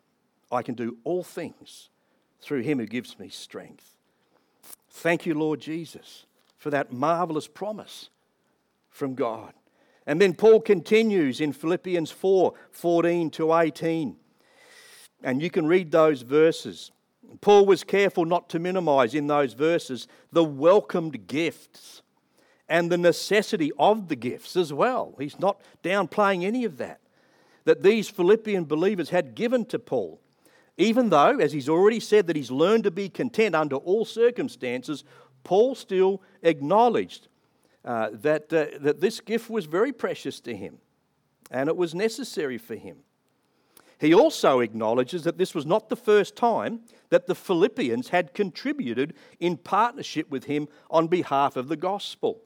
I 0.52 0.62
can 0.62 0.76
do 0.76 0.98
all 1.02 1.24
things 1.24 1.90
through 2.40 2.60
him 2.60 2.78
who 2.78 2.86
gives 2.86 3.18
me 3.18 3.28
strength. 3.28 3.96
Thank 4.90 5.26
you, 5.26 5.34
Lord 5.34 5.60
Jesus, 5.60 6.26
for 6.58 6.70
that 6.70 6.92
marvelous 6.92 7.48
promise 7.48 8.10
from 8.90 9.14
God. 9.14 9.54
And 10.06 10.20
then 10.20 10.34
Paul 10.34 10.60
continues 10.60 11.40
in 11.40 11.52
Philippians 11.52 12.10
4 12.10 12.52
14 12.70 13.30
to 13.30 13.54
18. 13.54 14.16
And 15.22 15.42
you 15.42 15.50
can 15.50 15.66
read 15.66 15.90
those 15.90 16.22
verses. 16.22 16.90
Paul 17.40 17.66
was 17.66 17.84
careful 17.84 18.24
not 18.24 18.48
to 18.50 18.58
minimize 18.58 19.14
in 19.14 19.26
those 19.26 19.52
verses 19.52 20.08
the 20.32 20.44
welcomed 20.44 21.26
gifts 21.26 22.02
and 22.68 22.90
the 22.90 22.98
necessity 22.98 23.70
of 23.78 24.08
the 24.08 24.16
gifts 24.16 24.56
as 24.56 24.72
well. 24.72 25.14
He's 25.18 25.38
not 25.38 25.60
downplaying 25.82 26.44
any 26.44 26.64
of 26.64 26.78
that. 26.78 27.00
That 27.64 27.82
these 27.82 28.08
Philippian 28.08 28.64
believers 28.64 29.10
had 29.10 29.34
given 29.34 29.64
to 29.66 29.78
Paul. 29.78 30.20
Even 30.76 31.10
though, 31.10 31.38
as 31.38 31.52
he's 31.52 31.68
already 31.68 31.98
said, 31.98 32.26
that 32.28 32.36
he's 32.36 32.52
learned 32.52 32.84
to 32.84 32.90
be 32.90 33.08
content 33.08 33.54
under 33.54 33.76
all 33.76 34.04
circumstances, 34.04 35.02
Paul 35.45 35.75
still 35.75 36.23
acknowledged 36.42 37.28
uh, 37.85 38.11
that, 38.12 38.52
uh, 38.52 38.78
that 38.80 39.00
this 39.00 39.21
gift 39.21 39.49
was 39.49 39.66
very 39.66 39.92
precious 39.92 40.40
to 40.40 40.54
him 40.54 40.78
and 41.50 41.68
it 41.68 41.76
was 41.76 41.95
necessary 41.95 42.59
for 42.59 42.75
him. 42.75 42.99
He 44.00 44.14
also 44.14 44.61
acknowledges 44.61 45.25
that 45.25 45.38
this 45.38 45.54
was 45.54 45.66
not 45.66 45.88
the 45.88 45.97
first 45.97 46.37
time 46.37 46.80
that 47.11 47.26
the 47.26 47.35
Philippians 47.35 48.11
had 48.11 48.33
contributed 48.33 49.14
in 49.40 49.57
partnership 49.57 50.30
with 50.30 50.45
him 50.45 50.68
on 50.90 51.09
behalf 51.09 51.57
of 51.57 51.68
the 51.68 51.76
gospel. 51.76 52.40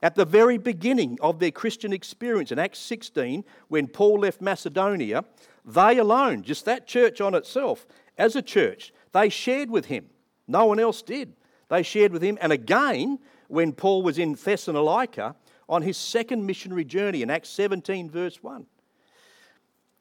At 0.00 0.14
the 0.14 0.24
very 0.24 0.58
beginning 0.58 1.18
of 1.20 1.40
their 1.40 1.50
Christian 1.50 1.92
experience 1.92 2.52
in 2.52 2.58
Acts 2.60 2.78
16, 2.78 3.44
when 3.66 3.88
Paul 3.88 4.20
left 4.20 4.40
Macedonia, 4.40 5.24
they 5.64 5.98
alone, 5.98 6.44
just 6.44 6.64
that 6.66 6.86
church 6.86 7.20
on 7.20 7.34
itself, 7.34 7.84
as 8.16 8.36
a 8.36 8.42
church, 8.42 8.92
they 9.12 9.28
shared 9.28 9.70
with 9.70 9.86
him. 9.86 10.06
No 10.46 10.66
one 10.66 10.78
else 10.78 11.02
did. 11.02 11.34
They 11.68 11.82
shared 11.82 12.12
with 12.12 12.22
him. 12.22 12.38
And 12.40 12.52
again, 12.52 13.18
when 13.48 13.72
Paul 13.72 14.02
was 14.02 14.18
in 14.18 14.34
Thessalonica 14.34 15.34
on 15.68 15.82
his 15.82 15.96
second 15.96 16.46
missionary 16.46 16.84
journey 16.84 17.22
in 17.22 17.30
Acts 17.30 17.50
17, 17.50 18.10
verse 18.10 18.42
1. 18.42 18.66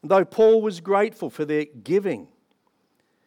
Though 0.04 0.26
Paul 0.26 0.62
was 0.62 0.80
grateful 0.80 1.30
for 1.30 1.44
their 1.44 1.66
giving, 1.84 2.28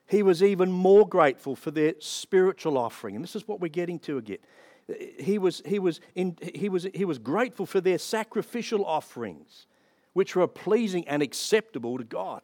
he 0.07 0.23
was 0.23 0.43
even 0.43 0.73
more 0.73 1.07
grateful 1.07 1.55
for 1.55 1.71
their 1.71 1.95
spiritual 1.99 2.79
offering. 2.79 3.15
And 3.15 3.23
this 3.23 3.37
is 3.37 3.47
what 3.47 3.61
we're 3.61 3.69
getting 3.69 3.99
to 4.01 4.19
again. 4.19 4.39
He 5.19 5.39
was, 5.39 5.63
he 5.65 5.79
was, 5.79 6.01
in, 6.15 6.37
he 6.55 6.69
was, 6.69 6.87
he 6.95 7.05
was 7.05 7.19
grateful 7.19 7.67
for 7.67 7.81
their 7.81 7.99
sacrificial 7.99 8.85
offerings, 8.85 9.67
which 10.15 10.35
were 10.35 10.49
pleasing 10.49 11.07
and 11.07 11.23
acceptable 11.23 11.97
to 11.99 12.05
God. 12.05 12.43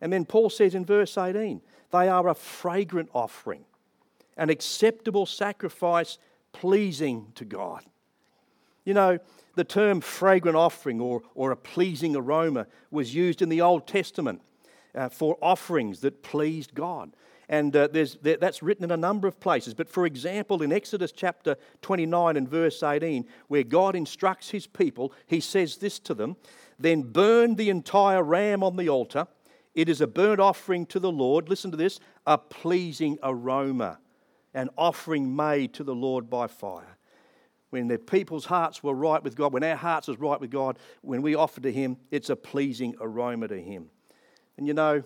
And 0.00 0.12
then 0.12 0.26
Paul 0.26 0.50
says 0.50 0.74
in 0.74 0.84
verse 0.84 1.16
18, 1.16 1.62
they 1.90 2.08
are 2.08 2.28
a 2.28 2.34
fragrant 2.34 3.08
offering, 3.14 3.64
an 4.36 4.50
acceptable 4.50 5.26
sacrifice 5.26 6.18
pleasing 6.52 7.32
to 7.34 7.44
God. 7.44 7.84
You 8.84 8.94
know, 8.94 9.18
the 9.54 9.64
term 9.64 10.00
fragrant 10.00 10.56
offering 10.56 11.00
or, 11.00 11.22
or 11.34 11.50
a 11.50 11.56
pleasing 11.56 12.16
aroma 12.16 12.66
was 12.90 13.14
used 13.14 13.42
in 13.42 13.48
the 13.48 13.60
Old 13.60 13.86
Testament 13.86 14.40
uh, 14.94 15.08
for 15.08 15.38
offerings 15.40 16.00
that 16.00 16.22
pleased 16.22 16.74
God. 16.74 17.12
And 17.48 17.76
uh, 17.76 17.88
there, 17.88 18.06
that's 18.36 18.62
written 18.62 18.84
in 18.84 18.90
a 18.90 18.96
number 18.96 19.28
of 19.28 19.38
places. 19.38 19.74
But 19.74 19.88
for 19.88 20.06
example, 20.06 20.62
in 20.62 20.72
Exodus 20.72 21.12
chapter 21.12 21.56
29 21.82 22.36
and 22.36 22.48
verse 22.48 22.82
18, 22.82 23.26
where 23.48 23.62
God 23.62 23.94
instructs 23.94 24.50
his 24.50 24.66
people, 24.66 25.12
he 25.26 25.40
says 25.40 25.76
this 25.76 25.98
to 26.00 26.14
them 26.14 26.36
Then 26.78 27.02
burn 27.02 27.56
the 27.56 27.70
entire 27.70 28.22
ram 28.22 28.62
on 28.62 28.76
the 28.76 28.88
altar. 28.88 29.26
It 29.74 29.88
is 29.88 30.00
a 30.00 30.06
burnt 30.06 30.40
offering 30.40 30.86
to 30.86 31.00
the 31.00 31.10
Lord. 31.10 31.48
Listen 31.48 31.70
to 31.70 31.76
this 31.76 32.00
a 32.26 32.38
pleasing 32.38 33.18
aroma, 33.22 33.98
an 34.54 34.70
offering 34.78 35.34
made 35.34 35.74
to 35.74 35.84
the 35.84 35.94
Lord 35.94 36.30
by 36.30 36.46
fire 36.46 36.96
when 37.74 37.88
the 37.88 37.98
people's 37.98 38.44
hearts 38.44 38.84
were 38.84 38.94
right 38.94 39.20
with 39.20 39.34
God, 39.34 39.52
when 39.52 39.64
our 39.64 39.74
hearts 39.74 40.06
was 40.06 40.20
right 40.20 40.40
with 40.40 40.52
God, 40.52 40.78
when 41.02 41.22
we 41.22 41.34
offer 41.34 41.60
to 41.60 41.72
Him, 41.72 41.96
it's 42.12 42.30
a 42.30 42.36
pleasing 42.36 42.94
aroma 43.00 43.48
to 43.48 43.60
Him. 43.60 43.90
And 44.56 44.64
you 44.64 44.74
know, 44.74 45.02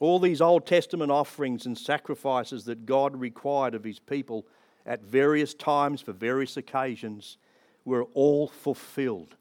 all 0.00 0.18
these 0.18 0.40
Old 0.40 0.66
Testament 0.66 1.12
offerings 1.12 1.66
and 1.66 1.78
sacrifices 1.78 2.64
that 2.64 2.86
God 2.86 3.14
required 3.14 3.76
of 3.76 3.84
His 3.84 4.00
people 4.00 4.48
at 4.84 5.00
various 5.04 5.54
times 5.54 6.00
for 6.00 6.12
various 6.12 6.56
occasions 6.56 7.36
were 7.84 8.02
all 8.14 8.48
fulfilled 8.48 9.36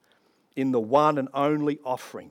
in 0.56 0.72
the 0.72 0.80
one 0.80 1.18
and 1.18 1.30
only 1.34 1.80
offering 1.84 2.30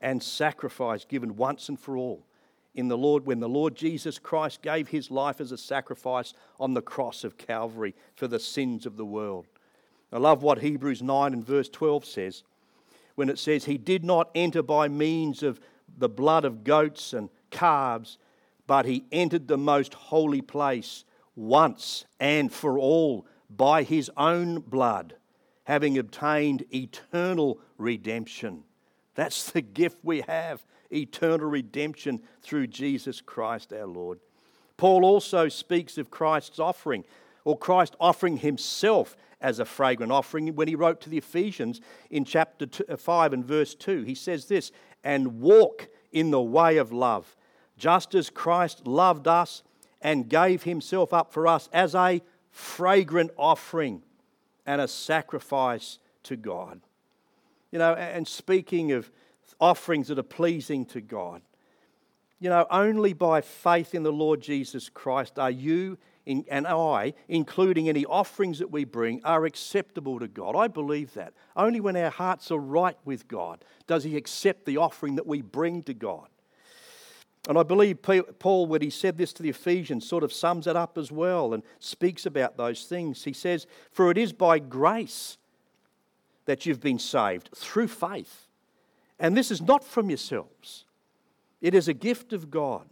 and 0.00 0.22
sacrifice 0.22 1.04
given 1.04 1.34
once 1.34 1.68
and 1.68 1.80
for 1.80 1.96
all 1.96 2.24
in 2.74 2.88
the 2.88 2.98
Lord 2.98 3.26
when 3.26 3.40
the 3.40 3.48
Lord 3.48 3.74
Jesus 3.74 4.18
Christ 4.18 4.62
gave 4.62 4.88
his 4.88 5.10
life 5.10 5.40
as 5.40 5.52
a 5.52 5.58
sacrifice 5.58 6.34
on 6.58 6.74
the 6.74 6.82
cross 6.82 7.24
of 7.24 7.36
Calvary 7.36 7.94
for 8.14 8.28
the 8.28 8.38
sins 8.38 8.86
of 8.86 8.96
the 8.96 9.04
world. 9.04 9.46
I 10.12 10.18
love 10.18 10.42
what 10.42 10.60
Hebrews 10.60 11.02
9 11.02 11.32
and 11.32 11.44
verse 11.44 11.68
12 11.68 12.04
says 12.04 12.42
when 13.14 13.28
it 13.28 13.38
says, 13.38 13.64
He 13.64 13.78
did 13.78 14.04
not 14.04 14.30
enter 14.34 14.62
by 14.62 14.88
means 14.88 15.42
of 15.42 15.60
the 15.98 16.08
blood 16.08 16.44
of 16.44 16.64
goats 16.64 17.12
and 17.12 17.28
calves, 17.50 18.18
but 18.66 18.86
he 18.86 19.04
entered 19.12 19.48
the 19.48 19.58
most 19.58 19.94
holy 19.94 20.40
place 20.40 21.04
once 21.36 22.04
and 22.18 22.52
for 22.52 22.78
all 22.78 23.26
by 23.48 23.82
his 23.82 24.10
own 24.16 24.60
blood, 24.60 25.14
having 25.64 25.98
obtained 25.98 26.64
eternal 26.72 27.60
redemption. 27.78 28.62
That's 29.14 29.50
the 29.50 29.60
gift 29.60 29.98
we 30.02 30.22
have 30.22 30.64
eternal 30.92 31.48
redemption 31.48 32.20
through 32.42 32.66
Jesus 32.68 33.20
Christ 33.20 33.72
our 33.72 33.86
Lord. 33.86 34.20
Paul 34.76 35.04
also 35.04 35.48
speaks 35.48 35.98
of 35.98 36.10
Christ's 36.10 36.58
offering, 36.58 37.04
or 37.44 37.58
Christ 37.58 37.96
offering 38.00 38.38
himself 38.38 39.16
as 39.40 39.58
a 39.58 39.64
fragrant 39.64 40.12
offering 40.12 40.54
when 40.54 40.68
he 40.68 40.74
wrote 40.74 41.00
to 41.02 41.10
the 41.10 41.18
Ephesians 41.18 41.80
in 42.10 42.24
chapter 42.24 42.66
uh, 42.88 42.96
5 42.96 43.32
and 43.32 43.44
verse 43.44 43.74
2. 43.74 44.02
He 44.02 44.14
says 44.14 44.46
this, 44.46 44.72
and 45.02 45.40
walk 45.40 45.88
in 46.12 46.30
the 46.30 46.40
way 46.40 46.76
of 46.76 46.92
love, 46.92 47.36
just 47.76 48.14
as 48.14 48.30
Christ 48.30 48.86
loved 48.86 49.26
us 49.26 49.62
and 50.02 50.28
gave 50.28 50.62
himself 50.62 51.12
up 51.12 51.32
for 51.32 51.46
us 51.46 51.68
as 51.72 51.94
a 51.94 52.22
fragrant 52.50 53.30
offering 53.36 54.02
and 54.66 54.80
a 54.80 54.88
sacrifice 54.88 55.98
to 56.24 56.36
God. 56.36 56.80
You 57.70 57.78
know, 57.78 57.94
and 57.94 58.26
speaking 58.26 58.92
of 58.92 59.10
offerings 59.60 60.08
that 60.08 60.18
are 60.18 60.22
pleasing 60.22 60.84
to 60.86 61.00
God. 61.00 61.42
You 62.38 62.48
know, 62.48 62.66
only 62.70 63.12
by 63.12 63.40
faith 63.40 63.94
in 63.94 64.02
the 64.02 64.12
Lord 64.12 64.40
Jesus 64.40 64.88
Christ 64.88 65.38
are 65.38 65.50
you 65.50 65.98
and 66.26 66.66
I, 66.66 67.14
including 67.28 67.88
any 67.88 68.04
offerings 68.04 68.60
that 68.60 68.70
we 68.70 68.84
bring, 68.84 69.20
are 69.24 69.46
acceptable 69.46 70.20
to 70.20 70.28
God. 70.28 70.54
I 70.54 70.68
believe 70.68 71.14
that. 71.14 71.34
Only 71.56 71.80
when 71.80 71.96
our 71.96 72.10
hearts 72.10 72.50
are 72.50 72.58
right 72.58 72.96
with 73.04 73.26
God 73.26 73.64
does 73.86 74.04
He 74.04 74.16
accept 74.16 74.64
the 74.64 74.76
offering 74.76 75.16
that 75.16 75.26
we 75.26 75.42
bring 75.42 75.82
to 75.84 75.94
God. 75.94 76.28
And 77.48 77.56
I 77.56 77.62
believe 77.62 78.02
Paul, 78.02 78.66
when 78.66 78.82
he 78.82 78.90
said 78.90 79.16
this 79.16 79.32
to 79.32 79.42
the 79.42 79.48
Ephesians, 79.48 80.06
sort 80.06 80.22
of 80.22 80.32
sums 80.32 80.66
it 80.66 80.76
up 80.76 80.98
as 80.98 81.10
well 81.10 81.54
and 81.54 81.62
speaks 81.78 82.26
about 82.26 82.58
those 82.58 82.84
things. 82.84 83.24
He 83.24 83.32
says, 83.32 83.66
For 83.90 84.10
it 84.10 84.18
is 84.18 84.34
by 84.34 84.58
grace 84.58 85.38
that 86.44 86.66
you've 86.66 86.82
been 86.82 86.98
saved 86.98 87.48
through 87.56 87.88
faith. 87.88 88.46
And 89.20 89.36
this 89.36 89.50
is 89.50 89.60
not 89.60 89.84
from 89.84 90.08
yourselves, 90.08 90.86
it 91.60 91.74
is 91.74 91.86
a 91.86 91.94
gift 91.94 92.32
of 92.32 92.50
God, 92.50 92.88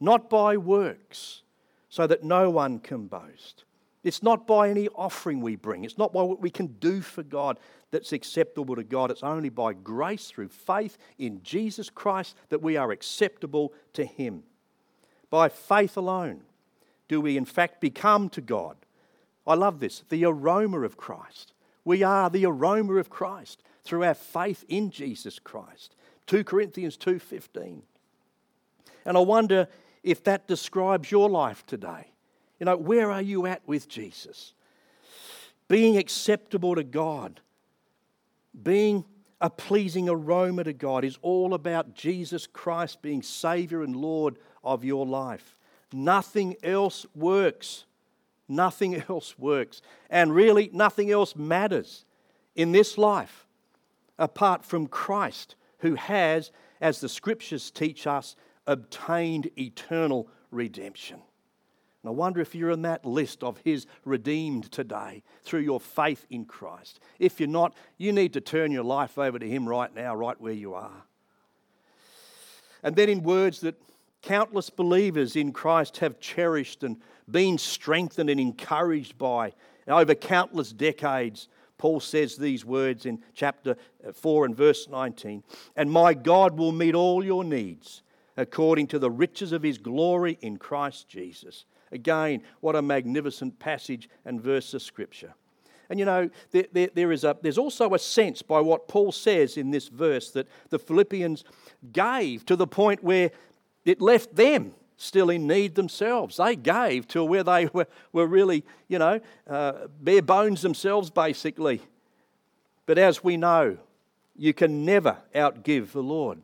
not 0.00 0.28
by 0.28 0.56
works, 0.56 1.42
so 1.88 2.06
that 2.06 2.24
no 2.24 2.50
one 2.50 2.80
can 2.80 3.06
boast. 3.06 3.64
It's 4.04 4.22
not 4.22 4.46
by 4.46 4.70
any 4.70 4.88
offering 4.88 5.40
we 5.40 5.56
bring. 5.56 5.84
It's 5.84 5.98
not 5.98 6.12
by 6.12 6.22
what 6.22 6.40
we 6.40 6.50
can 6.50 6.66
do 6.66 7.00
for 7.00 7.22
God. 7.22 7.58
that's 7.90 8.12
acceptable 8.12 8.76
to 8.76 8.84
God. 8.84 9.10
It's 9.10 9.22
only 9.22 9.48
by 9.48 9.72
grace 9.72 10.28
through 10.28 10.48
faith 10.48 10.98
in 11.16 11.42
Jesus 11.42 11.88
Christ 11.88 12.36
that 12.50 12.60
we 12.60 12.76
are 12.76 12.90
acceptable 12.90 13.72
to 13.94 14.04
Him. 14.04 14.42
By 15.30 15.48
faith 15.48 15.96
alone 15.96 16.42
do 17.08 17.20
we, 17.20 17.38
in 17.38 17.46
fact, 17.46 17.80
become 17.80 18.28
to 18.30 18.42
God. 18.42 18.76
I 19.46 19.54
love 19.54 19.80
this 19.80 20.04
the 20.10 20.24
aroma 20.26 20.80
of 20.82 20.96
Christ. 20.96 21.52
We 21.84 22.02
are 22.02 22.28
the 22.28 22.44
aroma 22.44 22.96
of 22.96 23.08
Christ 23.08 23.62
through 23.88 24.04
our 24.04 24.14
faith 24.14 24.66
in 24.68 24.90
Jesus 24.90 25.38
Christ. 25.38 25.96
2 26.26 26.44
Corinthians 26.44 26.98
2:15. 26.98 27.82
And 29.06 29.16
I 29.16 29.20
wonder 29.20 29.66
if 30.02 30.22
that 30.24 30.46
describes 30.46 31.10
your 31.10 31.30
life 31.30 31.64
today. 31.64 32.12
You 32.60 32.66
know, 32.66 32.76
where 32.76 33.10
are 33.10 33.22
you 33.22 33.46
at 33.46 33.66
with 33.66 33.88
Jesus? 33.88 34.52
Being 35.68 35.96
acceptable 35.96 36.74
to 36.74 36.84
God, 36.84 37.40
being 38.62 39.06
a 39.40 39.48
pleasing 39.48 40.08
aroma 40.08 40.64
to 40.64 40.74
God 40.74 41.02
is 41.04 41.18
all 41.22 41.54
about 41.54 41.94
Jesus 41.94 42.46
Christ 42.46 43.00
being 43.00 43.22
Savior 43.22 43.82
and 43.82 43.96
Lord 43.96 44.38
of 44.62 44.84
your 44.84 45.06
life. 45.06 45.56
Nothing 45.92 46.56
else 46.62 47.06
works. 47.14 47.86
Nothing 48.48 48.96
else 49.08 49.38
works. 49.38 49.80
And 50.10 50.34
really, 50.34 50.68
nothing 50.74 51.10
else 51.10 51.34
matters 51.34 52.04
in 52.54 52.72
this 52.72 52.98
life 52.98 53.47
apart 54.18 54.64
from 54.64 54.86
Christ, 54.86 55.54
who 55.78 55.94
has, 55.94 56.50
as 56.80 57.00
the 57.00 57.08
scriptures 57.08 57.70
teach 57.70 58.06
us, 58.06 58.36
obtained 58.66 59.50
eternal 59.58 60.28
redemption. 60.50 61.20
And 62.02 62.10
I 62.10 62.12
wonder 62.12 62.40
if 62.40 62.54
you're 62.54 62.70
in 62.70 62.82
that 62.82 63.04
list 63.04 63.42
of 63.42 63.58
His 63.64 63.86
redeemed 64.04 64.70
today 64.70 65.22
through 65.42 65.60
your 65.60 65.80
faith 65.80 66.26
in 66.30 66.44
Christ. 66.44 67.00
If 67.18 67.40
you're 67.40 67.48
not, 67.48 67.74
you 67.96 68.12
need 68.12 68.32
to 68.34 68.40
turn 68.40 68.70
your 68.70 68.84
life 68.84 69.18
over 69.18 69.38
to 69.38 69.48
Him 69.48 69.68
right 69.68 69.92
now, 69.94 70.14
right 70.14 70.40
where 70.40 70.52
you 70.52 70.74
are. 70.74 71.04
And 72.82 72.94
then, 72.94 73.08
in 73.08 73.24
words 73.24 73.60
that 73.62 73.80
countless 74.22 74.70
believers 74.70 75.34
in 75.34 75.52
Christ 75.52 75.98
have 75.98 76.20
cherished 76.20 76.84
and 76.84 76.98
been 77.28 77.58
strengthened 77.58 78.30
and 78.30 78.40
encouraged 78.40 79.18
by 79.18 79.54
over 79.88 80.14
countless 80.14 80.72
decades, 80.72 81.48
Paul 81.78 82.00
says 82.00 82.36
these 82.36 82.64
words 82.64 83.06
in 83.06 83.22
chapter 83.34 83.76
uh, 84.06 84.12
4 84.12 84.46
and 84.46 84.56
verse 84.56 84.88
19 84.88 85.42
And 85.76 85.90
my 85.90 86.12
God 86.12 86.58
will 86.58 86.72
meet 86.72 86.94
all 86.94 87.24
your 87.24 87.44
needs 87.44 88.02
according 88.36 88.88
to 88.88 88.98
the 88.98 89.10
riches 89.10 89.52
of 89.52 89.62
his 89.62 89.78
glory 89.78 90.38
in 90.42 90.58
Christ 90.58 91.08
Jesus. 91.08 91.64
Again, 91.90 92.42
what 92.60 92.76
a 92.76 92.82
magnificent 92.82 93.58
passage 93.58 94.08
and 94.24 94.40
verse 94.40 94.74
of 94.74 94.82
Scripture. 94.82 95.34
And 95.90 95.98
you 95.98 96.04
know, 96.04 96.28
there, 96.50 96.66
there, 96.72 96.90
there 96.94 97.12
is 97.12 97.24
a, 97.24 97.36
there's 97.40 97.58
also 97.58 97.94
a 97.94 97.98
sense 97.98 98.42
by 98.42 98.60
what 98.60 98.88
Paul 98.88 99.10
says 99.10 99.56
in 99.56 99.70
this 99.70 99.88
verse 99.88 100.30
that 100.32 100.46
the 100.68 100.78
Philippians 100.78 101.44
gave 101.92 102.44
to 102.46 102.56
the 102.56 102.66
point 102.66 103.02
where 103.02 103.30
it 103.84 104.02
left 104.02 104.36
them 104.36 104.74
still 104.98 105.30
in 105.30 105.46
need 105.46 105.76
themselves. 105.76 106.36
They 106.36 106.56
gave 106.56 107.08
to 107.08 107.24
where 107.24 107.44
they 107.44 107.66
were, 107.72 107.86
were 108.12 108.26
really, 108.26 108.64
you 108.88 108.98
know, 108.98 109.20
uh, 109.48 109.72
bare 110.00 110.20
bones 110.20 110.60
themselves, 110.60 111.08
basically. 111.08 111.80
But 112.84 112.98
as 112.98 113.24
we 113.24 113.38
know, 113.38 113.78
you 114.36 114.52
can 114.52 114.84
never 114.84 115.16
outgive 115.34 115.92
the 115.92 116.02
Lord. 116.02 116.40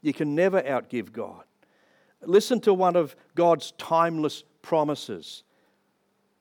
You 0.00 0.12
can 0.12 0.34
never 0.34 0.60
outgive 0.62 1.12
God. 1.12 1.44
Listen 2.22 2.60
to 2.62 2.74
one 2.74 2.96
of 2.96 3.14
God's 3.34 3.72
timeless 3.72 4.42
promises. 4.62 5.44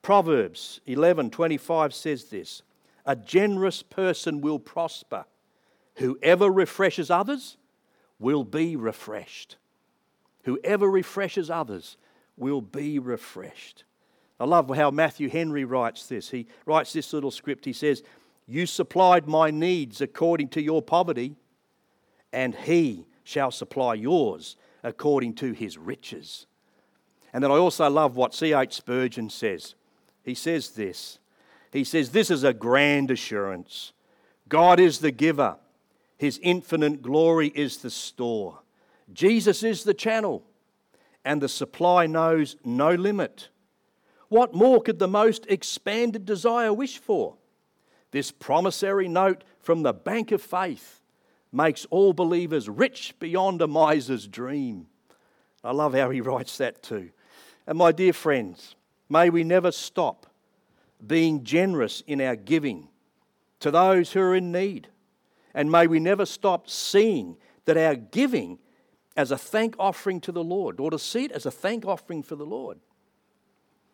Proverbs 0.01 0.79
11:25 0.87 1.93
says 1.93 2.25
this, 2.25 2.63
a 3.05 3.15
generous 3.15 3.83
person 3.83 4.41
will 4.41 4.59
prosper. 4.59 5.25
Whoever 5.95 6.49
refreshes 6.49 7.09
others 7.11 7.57
will 8.19 8.43
be 8.43 8.75
refreshed. 8.75 9.57
Whoever 10.43 10.89
refreshes 10.89 11.49
others 11.49 11.97
will 12.37 12.61
be 12.61 12.99
refreshed. 12.99 13.83
I 14.39 14.45
love 14.45 14.75
how 14.75 14.89
Matthew 14.89 15.29
Henry 15.29 15.65
writes 15.65 16.07
this. 16.07 16.31
He 16.31 16.47
writes 16.65 16.93
this 16.93 17.13
little 17.13 17.29
script. 17.29 17.63
He 17.65 17.73
says, 17.73 18.01
You 18.47 18.65
supplied 18.65 19.27
my 19.27 19.51
needs 19.51 20.01
according 20.01 20.49
to 20.49 20.61
your 20.61 20.81
poverty, 20.81 21.35
and 22.33 22.55
he 22.55 23.05
shall 23.23 23.51
supply 23.51 23.93
yours 23.93 24.55
according 24.83 25.35
to 25.35 25.51
his 25.51 25.77
riches. 25.77 26.47
And 27.33 27.43
then 27.43 27.51
I 27.51 27.55
also 27.55 27.87
love 27.89 28.15
what 28.15 28.33
C.H. 28.33 28.73
Spurgeon 28.73 29.29
says. 29.29 29.75
He 30.23 30.33
says 30.33 30.71
this 30.71 31.19
He 31.71 31.83
says, 31.83 32.09
This 32.09 32.31
is 32.31 32.43
a 32.43 32.53
grand 32.53 33.11
assurance. 33.11 33.93
God 34.49 34.79
is 34.79 34.99
the 34.99 35.11
giver, 35.11 35.57
his 36.17 36.39
infinite 36.43 37.01
glory 37.01 37.47
is 37.55 37.77
the 37.77 37.89
store. 37.89 38.59
Jesus 39.13 39.63
is 39.63 39.83
the 39.83 39.93
channel, 39.93 40.43
and 41.23 41.41
the 41.41 41.49
supply 41.49 42.07
knows 42.07 42.55
no 42.63 42.93
limit. 42.93 43.49
What 44.29 44.53
more 44.53 44.81
could 44.81 44.99
the 44.99 45.07
most 45.07 45.45
expanded 45.49 46.25
desire 46.25 46.71
wish 46.71 46.97
for? 46.97 47.35
This 48.11 48.31
promissory 48.31 49.07
note 49.07 49.43
from 49.59 49.83
the 49.83 49.93
bank 49.93 50.31
of 50.31 50.41
faith 50.41 51.01
makes 51.51 51.85
all 51.89 52.13
believers 52.13 52.69
rich 52.69 53.13
beyond 53.19 53.61
a 53.61 53.67
miser's 53.67 54.27
dream. 54.27 54.87
I 55.63 55.71
love 55.71 55.93
how 55.93 56.09
he 56.09 56.21
writes 56.21 56.57
that 56.57 56.81
too. 56.81 57.11
And 57.67 57.77
my 57.77 57.91
dear 57.91 58.13
friends, 58.13 58.75
may 59.09 59.29
we 59.29 59.43
never 59.43 59.71
stop 59.71 60.27
being 61.05 61.43
generous 61.43 62.03
in 62.07 62.21
our 62.21 62.35
giving 62.35 62.87
to 63.59 63.71
those 63.71 64.11
who 64.11 64.21
are 64.21 64.35
in 64.35 64.51
need. 64.51 64.87
And 65.53 65.71
may 65.71 65.87
we 65.87 65.99
never 65.99 66.25
stop 66.25 66.69
seeing 66.69 67.37
that 67.65 67.77
our 67.77 67.95
giving 67.95 68.59
as 69.15 69.31
a 69.31 69.37
thank 69.37 69.75
offering 69.77 70.21
to 70.21 70.31
the 70.31 70.43
Lord, 70.43 70.79
or 70.79 70.91
to 70.91 70.99
see 70.99 71.25
it 71.25 71.31
as 71.31 71.45
a 71.45 71.51
thank 71.51 71.85
offering 71.85 72.23
for 72.23 72.35
the 72.35 72.45
Lord. 72.45 72.79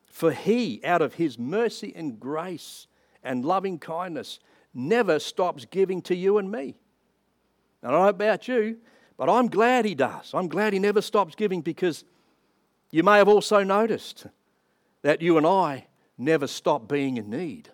For 0.06 0.32
He, 0.32 0.82
out 0.84 1.01
of 1.01 1.15
His 1.15 1.38
mercy 1.39 1.93
and 1.95 2.19
grace 2.19 2.88
and 3.23 3.43
loving 3.43 3.80
kindness, 3.80 4.39
never 4.73 5.19
stops 5.19 5.65
giving 5.65 6.01
to 6.03 6.15
you 6.15 6.38
and 6.38 6.51
me. 6.51 6.80
I 7.84 7.91
don't 7.91 8.01
know 8.01 8.08
about 8.08 8.47
you, 8.47 8.77
but 9.17 9.30
I'm 9.30 9.47
glad 9.47 9.86
He 9.86 9.95
does. 9.95 10.32
I'm 10.34 10.47
glad 10.47 10.73
He 10.73 10.80
never 10.80 11.01
stops 11.01 11.36
giving 11.36 11.62
because 11.62 12.03
you 12.91 13.03
may 13.03 13.17
have 13.17 13.27
also 13.27 13.63
noticed 13.63 14.27
that 15.01 15.21
you 15.21 15.38
and 15.38 15.45
I 15.45 15.88
never 16.17 16.47
stop 16.47 16.88
being 16.88 17.17
in 17.17 17.30
need. 17.30 17.69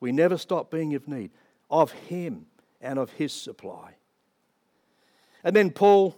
We 0.00 0.12
never 0.12 0.38
stop 0.38 0.70
being 0.70 0.92
in 0.92 1.02
need 1.06 1.30
of 1.70 1.92
Him 1.92 2.46
and 2.80 2.98
of 2.98 3.10
His 3.12 3.32
supply. 3.32 3.96
And 5.44 5.54
then 5.54 5.70
Paul 5.70 6.16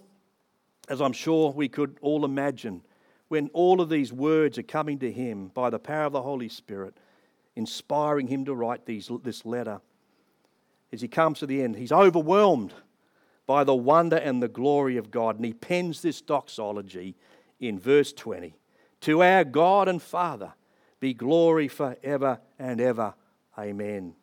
as 0.91 0.99
I'm 0.99 1.13
sure 1.13 1.51
we 1.51 1.69
could 1.69 1.97
all 2.01 2.25
imagine, 2.25 2.81
when 3.29 3.49
all 3.53 3.79
of 3.79 3.87
these 3.87 4.11
words 4.11 4.57
are 4.57 4.63
coming 4.63 4.99
to 4.99 5.09
him 5.09 5.47
by 5.47 5.69
the 5.69 5.79
power 5.79 6.03
of 6.03 6.11
the 6.11 6.21
Holy 6.21 6.49
Spirit, 6.49 6.97
inspiring 7.55 8.27
him 8.27 8.43
to 8.43 8.53
write 8.53 8.85
these, 8.85 9.09
this 9.23 9.45
letter. 9.45 9.79
As 10.91 10.99
he 10.99 11.07
comes 11.07 11.39
to 11.39 11.45
the 11.45 11.63
end, 11.63 11.77
he's 11.77 11.93
overwhelmed 11.93 12.73
by 13.47 13.63
the 13.63 13.73
wonder 13.73 14.17
and 14.17 14.43
the 14.43 14.49
glory 14.49 14.97
of 14.97 15.11
God. 15.11 15.37
And 15.37 15.45
he 15.45 15.53
pens 15.53 16.01
this 16.01 16.19
doxology 16.19 17.15
in 17.61 17.79
verse 17.79 18.11
20 18.11 18.53
To 19.01 19.23
our 19.23 19.45
God 19.45 19.87
and 19.87 20.01
Father 20.01 20.51
be 20.99 21.13
glory 21.13 21.69
forever 21.69 22.41
and 22.59 22.81
ever. 22.81 23.13
Amen. 23.57 24.13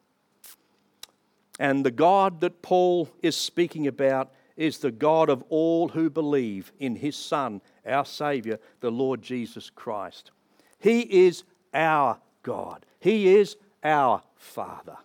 And 1.59 1.85
the 1.85 1.91
God 1.91 2.43
that 2.43 2.61
Paul 2.61 3.09
is 3.23 3.37
speaking 3.37 3.87
about 3.87 4.35
is 4.59 4.79
the 4.79 4.91
God 4.91 5.31
of 5.31 5.43
all 5.49 5.89
who 5.89 6.11
believe 6.11 6.73
in 6.79 6.97
his 6.97 7.17
Son, 7.17 7.63
our 7.87 8.05
Savior, 8.05 8.59
the 8.81 8.91
Lord 8.91 9.23
Jesus 9.23 9.71
Christ. 9.71 10.33
He 10.79 11.27
is 11.27 11.45
our 11.73 12.19
God. 12.43 12.85
He 13.01 13.37
is 13.37 13.57
our 13.83 14.23
Father 14.37 14.99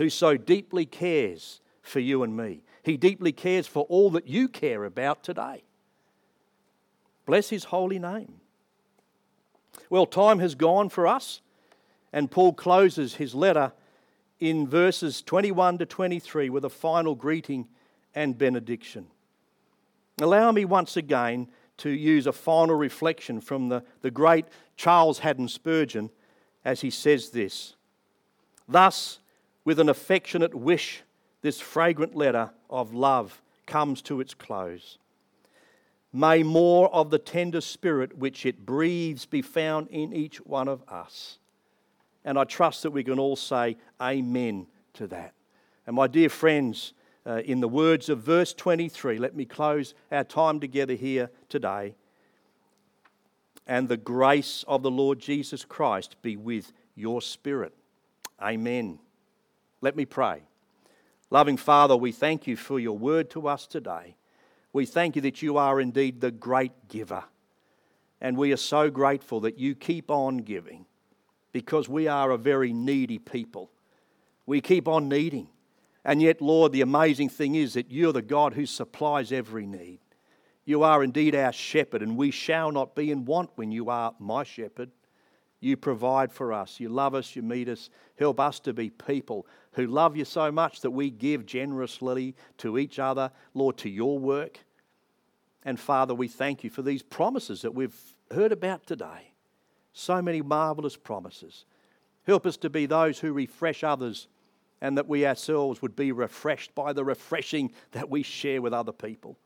who 0.00 0.08
so 0.08 0.34
deeply 0.34 0.86
cares 0.86 1.60
for 1.82 2.00
you 2.00 2.22
and 2.22 2.34
me. 2.34 2.62
He 2.82 2.96
deeply 2.96 3.32
cares 3.32 3.66
for 3.66 3.84
all 3.90 4.10
that 4.12 4.26
you 4.26 4.48
care 4.48 4.86
about 4.86 5.22
today. 5.22 5.62
Bless 7.26 7.50
his 7.50 7.64
holy 7.64 7.98
name. 7.98 8.40
Well, 9.90 10.06
time 10.06 10.38
has 10.38 10.54
gone 10.54 10.88
for 10.88 11.06
us, 11.06 11.42
and 12.14 12.30
Paul 12.30 12.54
closes 12.54 13.16
his 13.16 13.34
letter 13.34 13.72
in 14.38 14.66
verses 14.66 15.20
21 15.20 15.76
to 15.76 15.84
23 15.84 16.48
with 16.48 16.64
a 16.64 16.70
final 16.70 17.14
greeting 17.14 17.68
and 18.14 18.36
benediction. 18.36 19.06
Allow 20.20 20.52
me 20.52 20.64
once 20.64 20.96
again 20.96 21.48
to 21.78 21.90
use 21.90 22.26
a 22.26 22.32
final 22.32 22.76
reflection 22.76 23.40
from 23.40 23.68
the, 23.68 23.82
the 24.02 24.10
great 24.10 24.44
Charles 24.76 25.20
Haddon 25.20 25.48
Spurgeon 25.48 26.10
as 26.64 26.82
he 26.82 26.90
says 26.90 27.30
this 27.30 27.74
Thus, 28.68 29.18
with 29.64 29.80
an 29.80 29.88
affectionate 29.88 30.54
wish, 30.54 31.02
this 31.42 31.60
fragrant 31.60 32.14
letter 32.14 32.50
of 32.68 32.92
love 32.92 33.40
comes 33.66 34.02
to 34.02 34.20
its 34.20 34.34
close. 34.34 34.98
May 36.12 36.42
more 36.42 36.92
of 36.92 37.10
the 37.10 37.18
tender 37.18 37.60
spirit 37.60 38.18
which 38.18 38.44
it 38.44 38.66
breathes 38.66 39.26
be 39.26 39.42
found 39.42 39.88
in 39.88 40.12
each 40.12 40.38
one 40.38 40.68
of 40.68 40.82
us. 40.88 41.38
And 42.24 42.38
I 42.38 42.44
trust 42.44 42.82
that 42.82 42.90
we 42.90 43.04
can 43.04 43.18
all 43.18 43.36
say 43.36 43.76
amen 44.00 44.66
to 44.94 45.06
that. 45.06 45.32
And 45.86 45.96
my 45.96 46.08
dear 46.08 46.28
friends, 46.28 46.92
uh, 47.26 47.42
in 47.44 47.60
the 47.60 47.68
words 47.68 48.08
of 48.08 48.20
verse 48.20 48.54
23, 48.54 49.18
let 49.18 49.34
me 49.34 49.44
close 49.44 49.94
our 50.10 50.24
time 50.24 50.60
together 50.60 50.94
here 50.94 51.30
today. 51.48 51.94
And 53.66 53.88
the 53.88 53.96
grace 53.96 54.64
of 54.66 54.82
the 54.82 54.90
Lord 54.90 55.20
Jesus 55.20 55.64
Christ 55.64 56.16
be 56.22 56.36
with 56.36 56.72
your 56.94 57.22
spirit. 57.22 57.74
Amen. 58.40 58.98
Let 59.80 59.96
me 59.96 60.04
pray. 60.04 60.42
Loving 61.30 61.56
Father, 61.56 61.96
we 61.96 62.10
thank 62.10 62.46
you 62.46 62.56
for 62.56 62.80
your 62.80 62.98
word 62.98 63.30
to 63.30 63.46
us 63.46 63.66
today. 63.66 64.16
We 64.72 64.86
thank 64.86 65.16
you 65.16 65.22
that 65.22 65.42
you 65.42 65.56
are 65.58 65.80
indeed 65.80 66.20
the 66.20 66.30
great 66.30 66.88
giver. 66.88 67.24
And 68.20 68.36
we 68.36 68.52
are 68.52 68.58
so 68.58 68.90
grateful 68.90 69.40
that 69.40 69.58
you 69.58 69.74
keep 69.74 70.10
on 70.10 70.38
giving 70.38 70.86
because 71.52 71.88
we 71.88 72.08
are 72.08 72.30
a 72.30 72.38
very 72.38 72.72
needy 72.72 73.18
people. 73.18 73.70
We 74.46 74.60
keep 74.60 74.88
on 74.88 75.08
needing. 75.08 75.48
And 76.04 76.22
yet, 76.22 76.40
Lord, 76.40 76.72
the 76.72 76.80
amazing 76.80 77.28
thing 77.28 77.54
is 77.54 77.74
that 77.74 77.90
you're 77.90 78.12
the 78.12 78.22
God 78.22 78.54
who 78.54 78.66
supplies 78.66 79.32
every 79.32 79.66
need. 79.66 80.00
You 80.64 80.82
are 80.82 81.02
indeed 81.02 81.34
our 81.34 81.52
shepherd, 81.52 82.02
and 82.02 82.16
we 82.16 82.30
shall 82.30 82.70
not 82.70 82.94
be 82.94 83.10
in 83.10 83.24
want 83.24 83.50
when 83.56 83.72
you 83.72 83.90
are 83.90 84.14
my 84.18 84.44
shepherd. 84.44 84.90
You 85.60 85.76
provide 85.76 86.32
for 86.32 86.52
us. 86.52 86.80
You 86.80 86.88
love 86.88 87.14
us. 87.14 87.36
You 87.36 87.42
meet 87.42 87.68
us. 87.68 87.90
Help 88.18 88.40
us 88.40 88.60
to 88.60 88.72
be 88.72 88.88
people 88.88 89.46
who 89.72 89.86
love 89.86 90.16
you 90.16 90.24
so 90.24 90.50
much 90.50 90.80
that 90.80 90.90
we 90.90 91.10
give 91.10 91.44
generously 91.44 92.34
to 92.58 92.78
each 92.78 92.98
other, 92.98 93.30
Lord, 93.52 93.76
to 93.78 93.90
your 93.90 94.18
work. 94.18 94.58
And 95.64 95.78
Father, 95.78 96.14
we 96.14 96.28
thank 96.28 96.64
you 96.64 96.70
for 96.70 96.82
these 96.82 97.02
promises 97.02 97.62
that 97.62 97.74
we've 97.74 97.98
heard 98.30 98.52
about 98.52 98.86
today. 98.86 99.32
So 99.92 100.22
many 100.22 100.40
marvelous 100.40 100.96
promises. 100.96 101.66
Help 102.26 102.46
us 102.46 102.56
to 102.58 102.70
be 102.70 102.86
those 102.86 103.18
who 103.18 103.32
refresh 103.32 103.84
others 103.84 104.28
and 104.80 104.96
that 104.96 105.08
we 105.08 105.26
ourselves 105.26 105.82
would 105.82 105.96
be 105.96 106.12
refreshed 106.12 106.74
by 106.74 106.92
the 106.92 107.04
refreshing 107.04 107.72
that 107.92 108.08
we 108.10 108.22
share 108.22 108.62
with 108.62 108.72
other 108.72 108.92
people. 108.92 109.38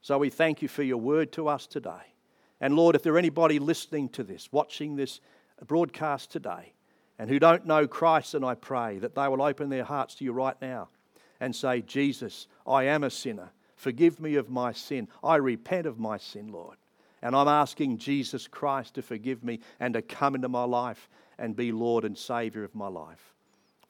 So 0.00 0.18
we 0.18 0.30
thank 0.30 0.62
you 0.62 0.68
for 0.68 0.82
your 0.82 0.98
word 0.98 1.32
to 1.32 1.48
us 1.48 1.66
today. 1.66 2.14
And 2.60 2.74
Lord, 2.74 2.96
if 2.96 3.02
there 3.02 3.14
are 3.14 3.18
anybody 3.18 3.58
listening 3.58 4.08
to 4.10 4.24
this, 4.24 4.48
watching 4.52 4.96
this 4.96 5.20
broadcast 5.66 6.30
today, 6.30 6.72
and 7.18 7.30
who 7.30 7.38
don't 7.38 7.66
know 7.66 7.86
Christ, 7.86 8.34
and 8.34 8.44
I 8.44 8.54
pray 8.54 8.98
that 8.98 9.14
they 9.14 9.28
will 9.28 9.42
open 9.42 9.68
their 9.68 9.84
hearts 9.84 10.16
to 10.16 10.24
you 10.24 10.32
right 10.32 10.60
now 10.60 10.88
and 11.40 11.54
say, 11.54 11.82
Jesus, 11.82 12.48
I 12.66 12.84
am 12.84 13.04
a 13.04 13.10
sinner. 13.10 13.50
Forgive 13.76 14.20
me 14.20 14.36
of 14.36 14.48
my 14.48 14.72
sin. 14.72 15.08
I 15.22 15.36
repent 15.36 15.86
of 15.86 15.98
my 15.98 16.16
sin, 16.16 16.48
Lord. 16.48 16.76
And 17.20 17.36
I'm 17.36 17.48
asking 17.48 17.98
Jesus 17.98 18.48
Christ 18.48 18.94
to 18.94 19.02
forgive 19.02 19.44
me 19.44 19.60
and 19.78 19.94
to 19.94 20.02
come 20.02 20.34
into 20.34 20.48
my 20.48 20.64
life 20.64 21.08
and 21.38 21.54
be 21.54 21.70
Lord 21.72 22.04
and 22.04 22.16
Savior 22.18 22.64
of 22.64 22.74
my 22.74 22.88
life. 22.88 23.31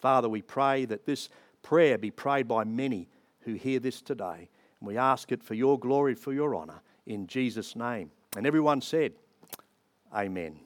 Father, 0.02 0.28
we 0.28 0.42
pray 0.42 0.84
that 0.86 1.06
this 1.06 1.28
prayer 1.62 1.96
be 1.96 2.10
prayed 2.10 2.48
by 2.48 2.64
many 2.64 3.08
who 3.42 3.54
hear 3.54 3.78
this 3.78 4.02
today. 4.02 4.48
And 4.80 4.88
we 4.88 4.98
ask 4.98 5.30
it 5.30 5.44
for 5.44 5.54
your 5.54 5.78
glory, 5.78 6.16
for 6.16 6.32
your 6.32 6.56
honour, 6.56 6.82
in 7.06 7.28
Jesus' 7.28 7.76
name. 7.76 8.10
And 8.36 8.44
everyone 8.44 8.80
said, 8.80 9.12
Amen. 10.12 10.58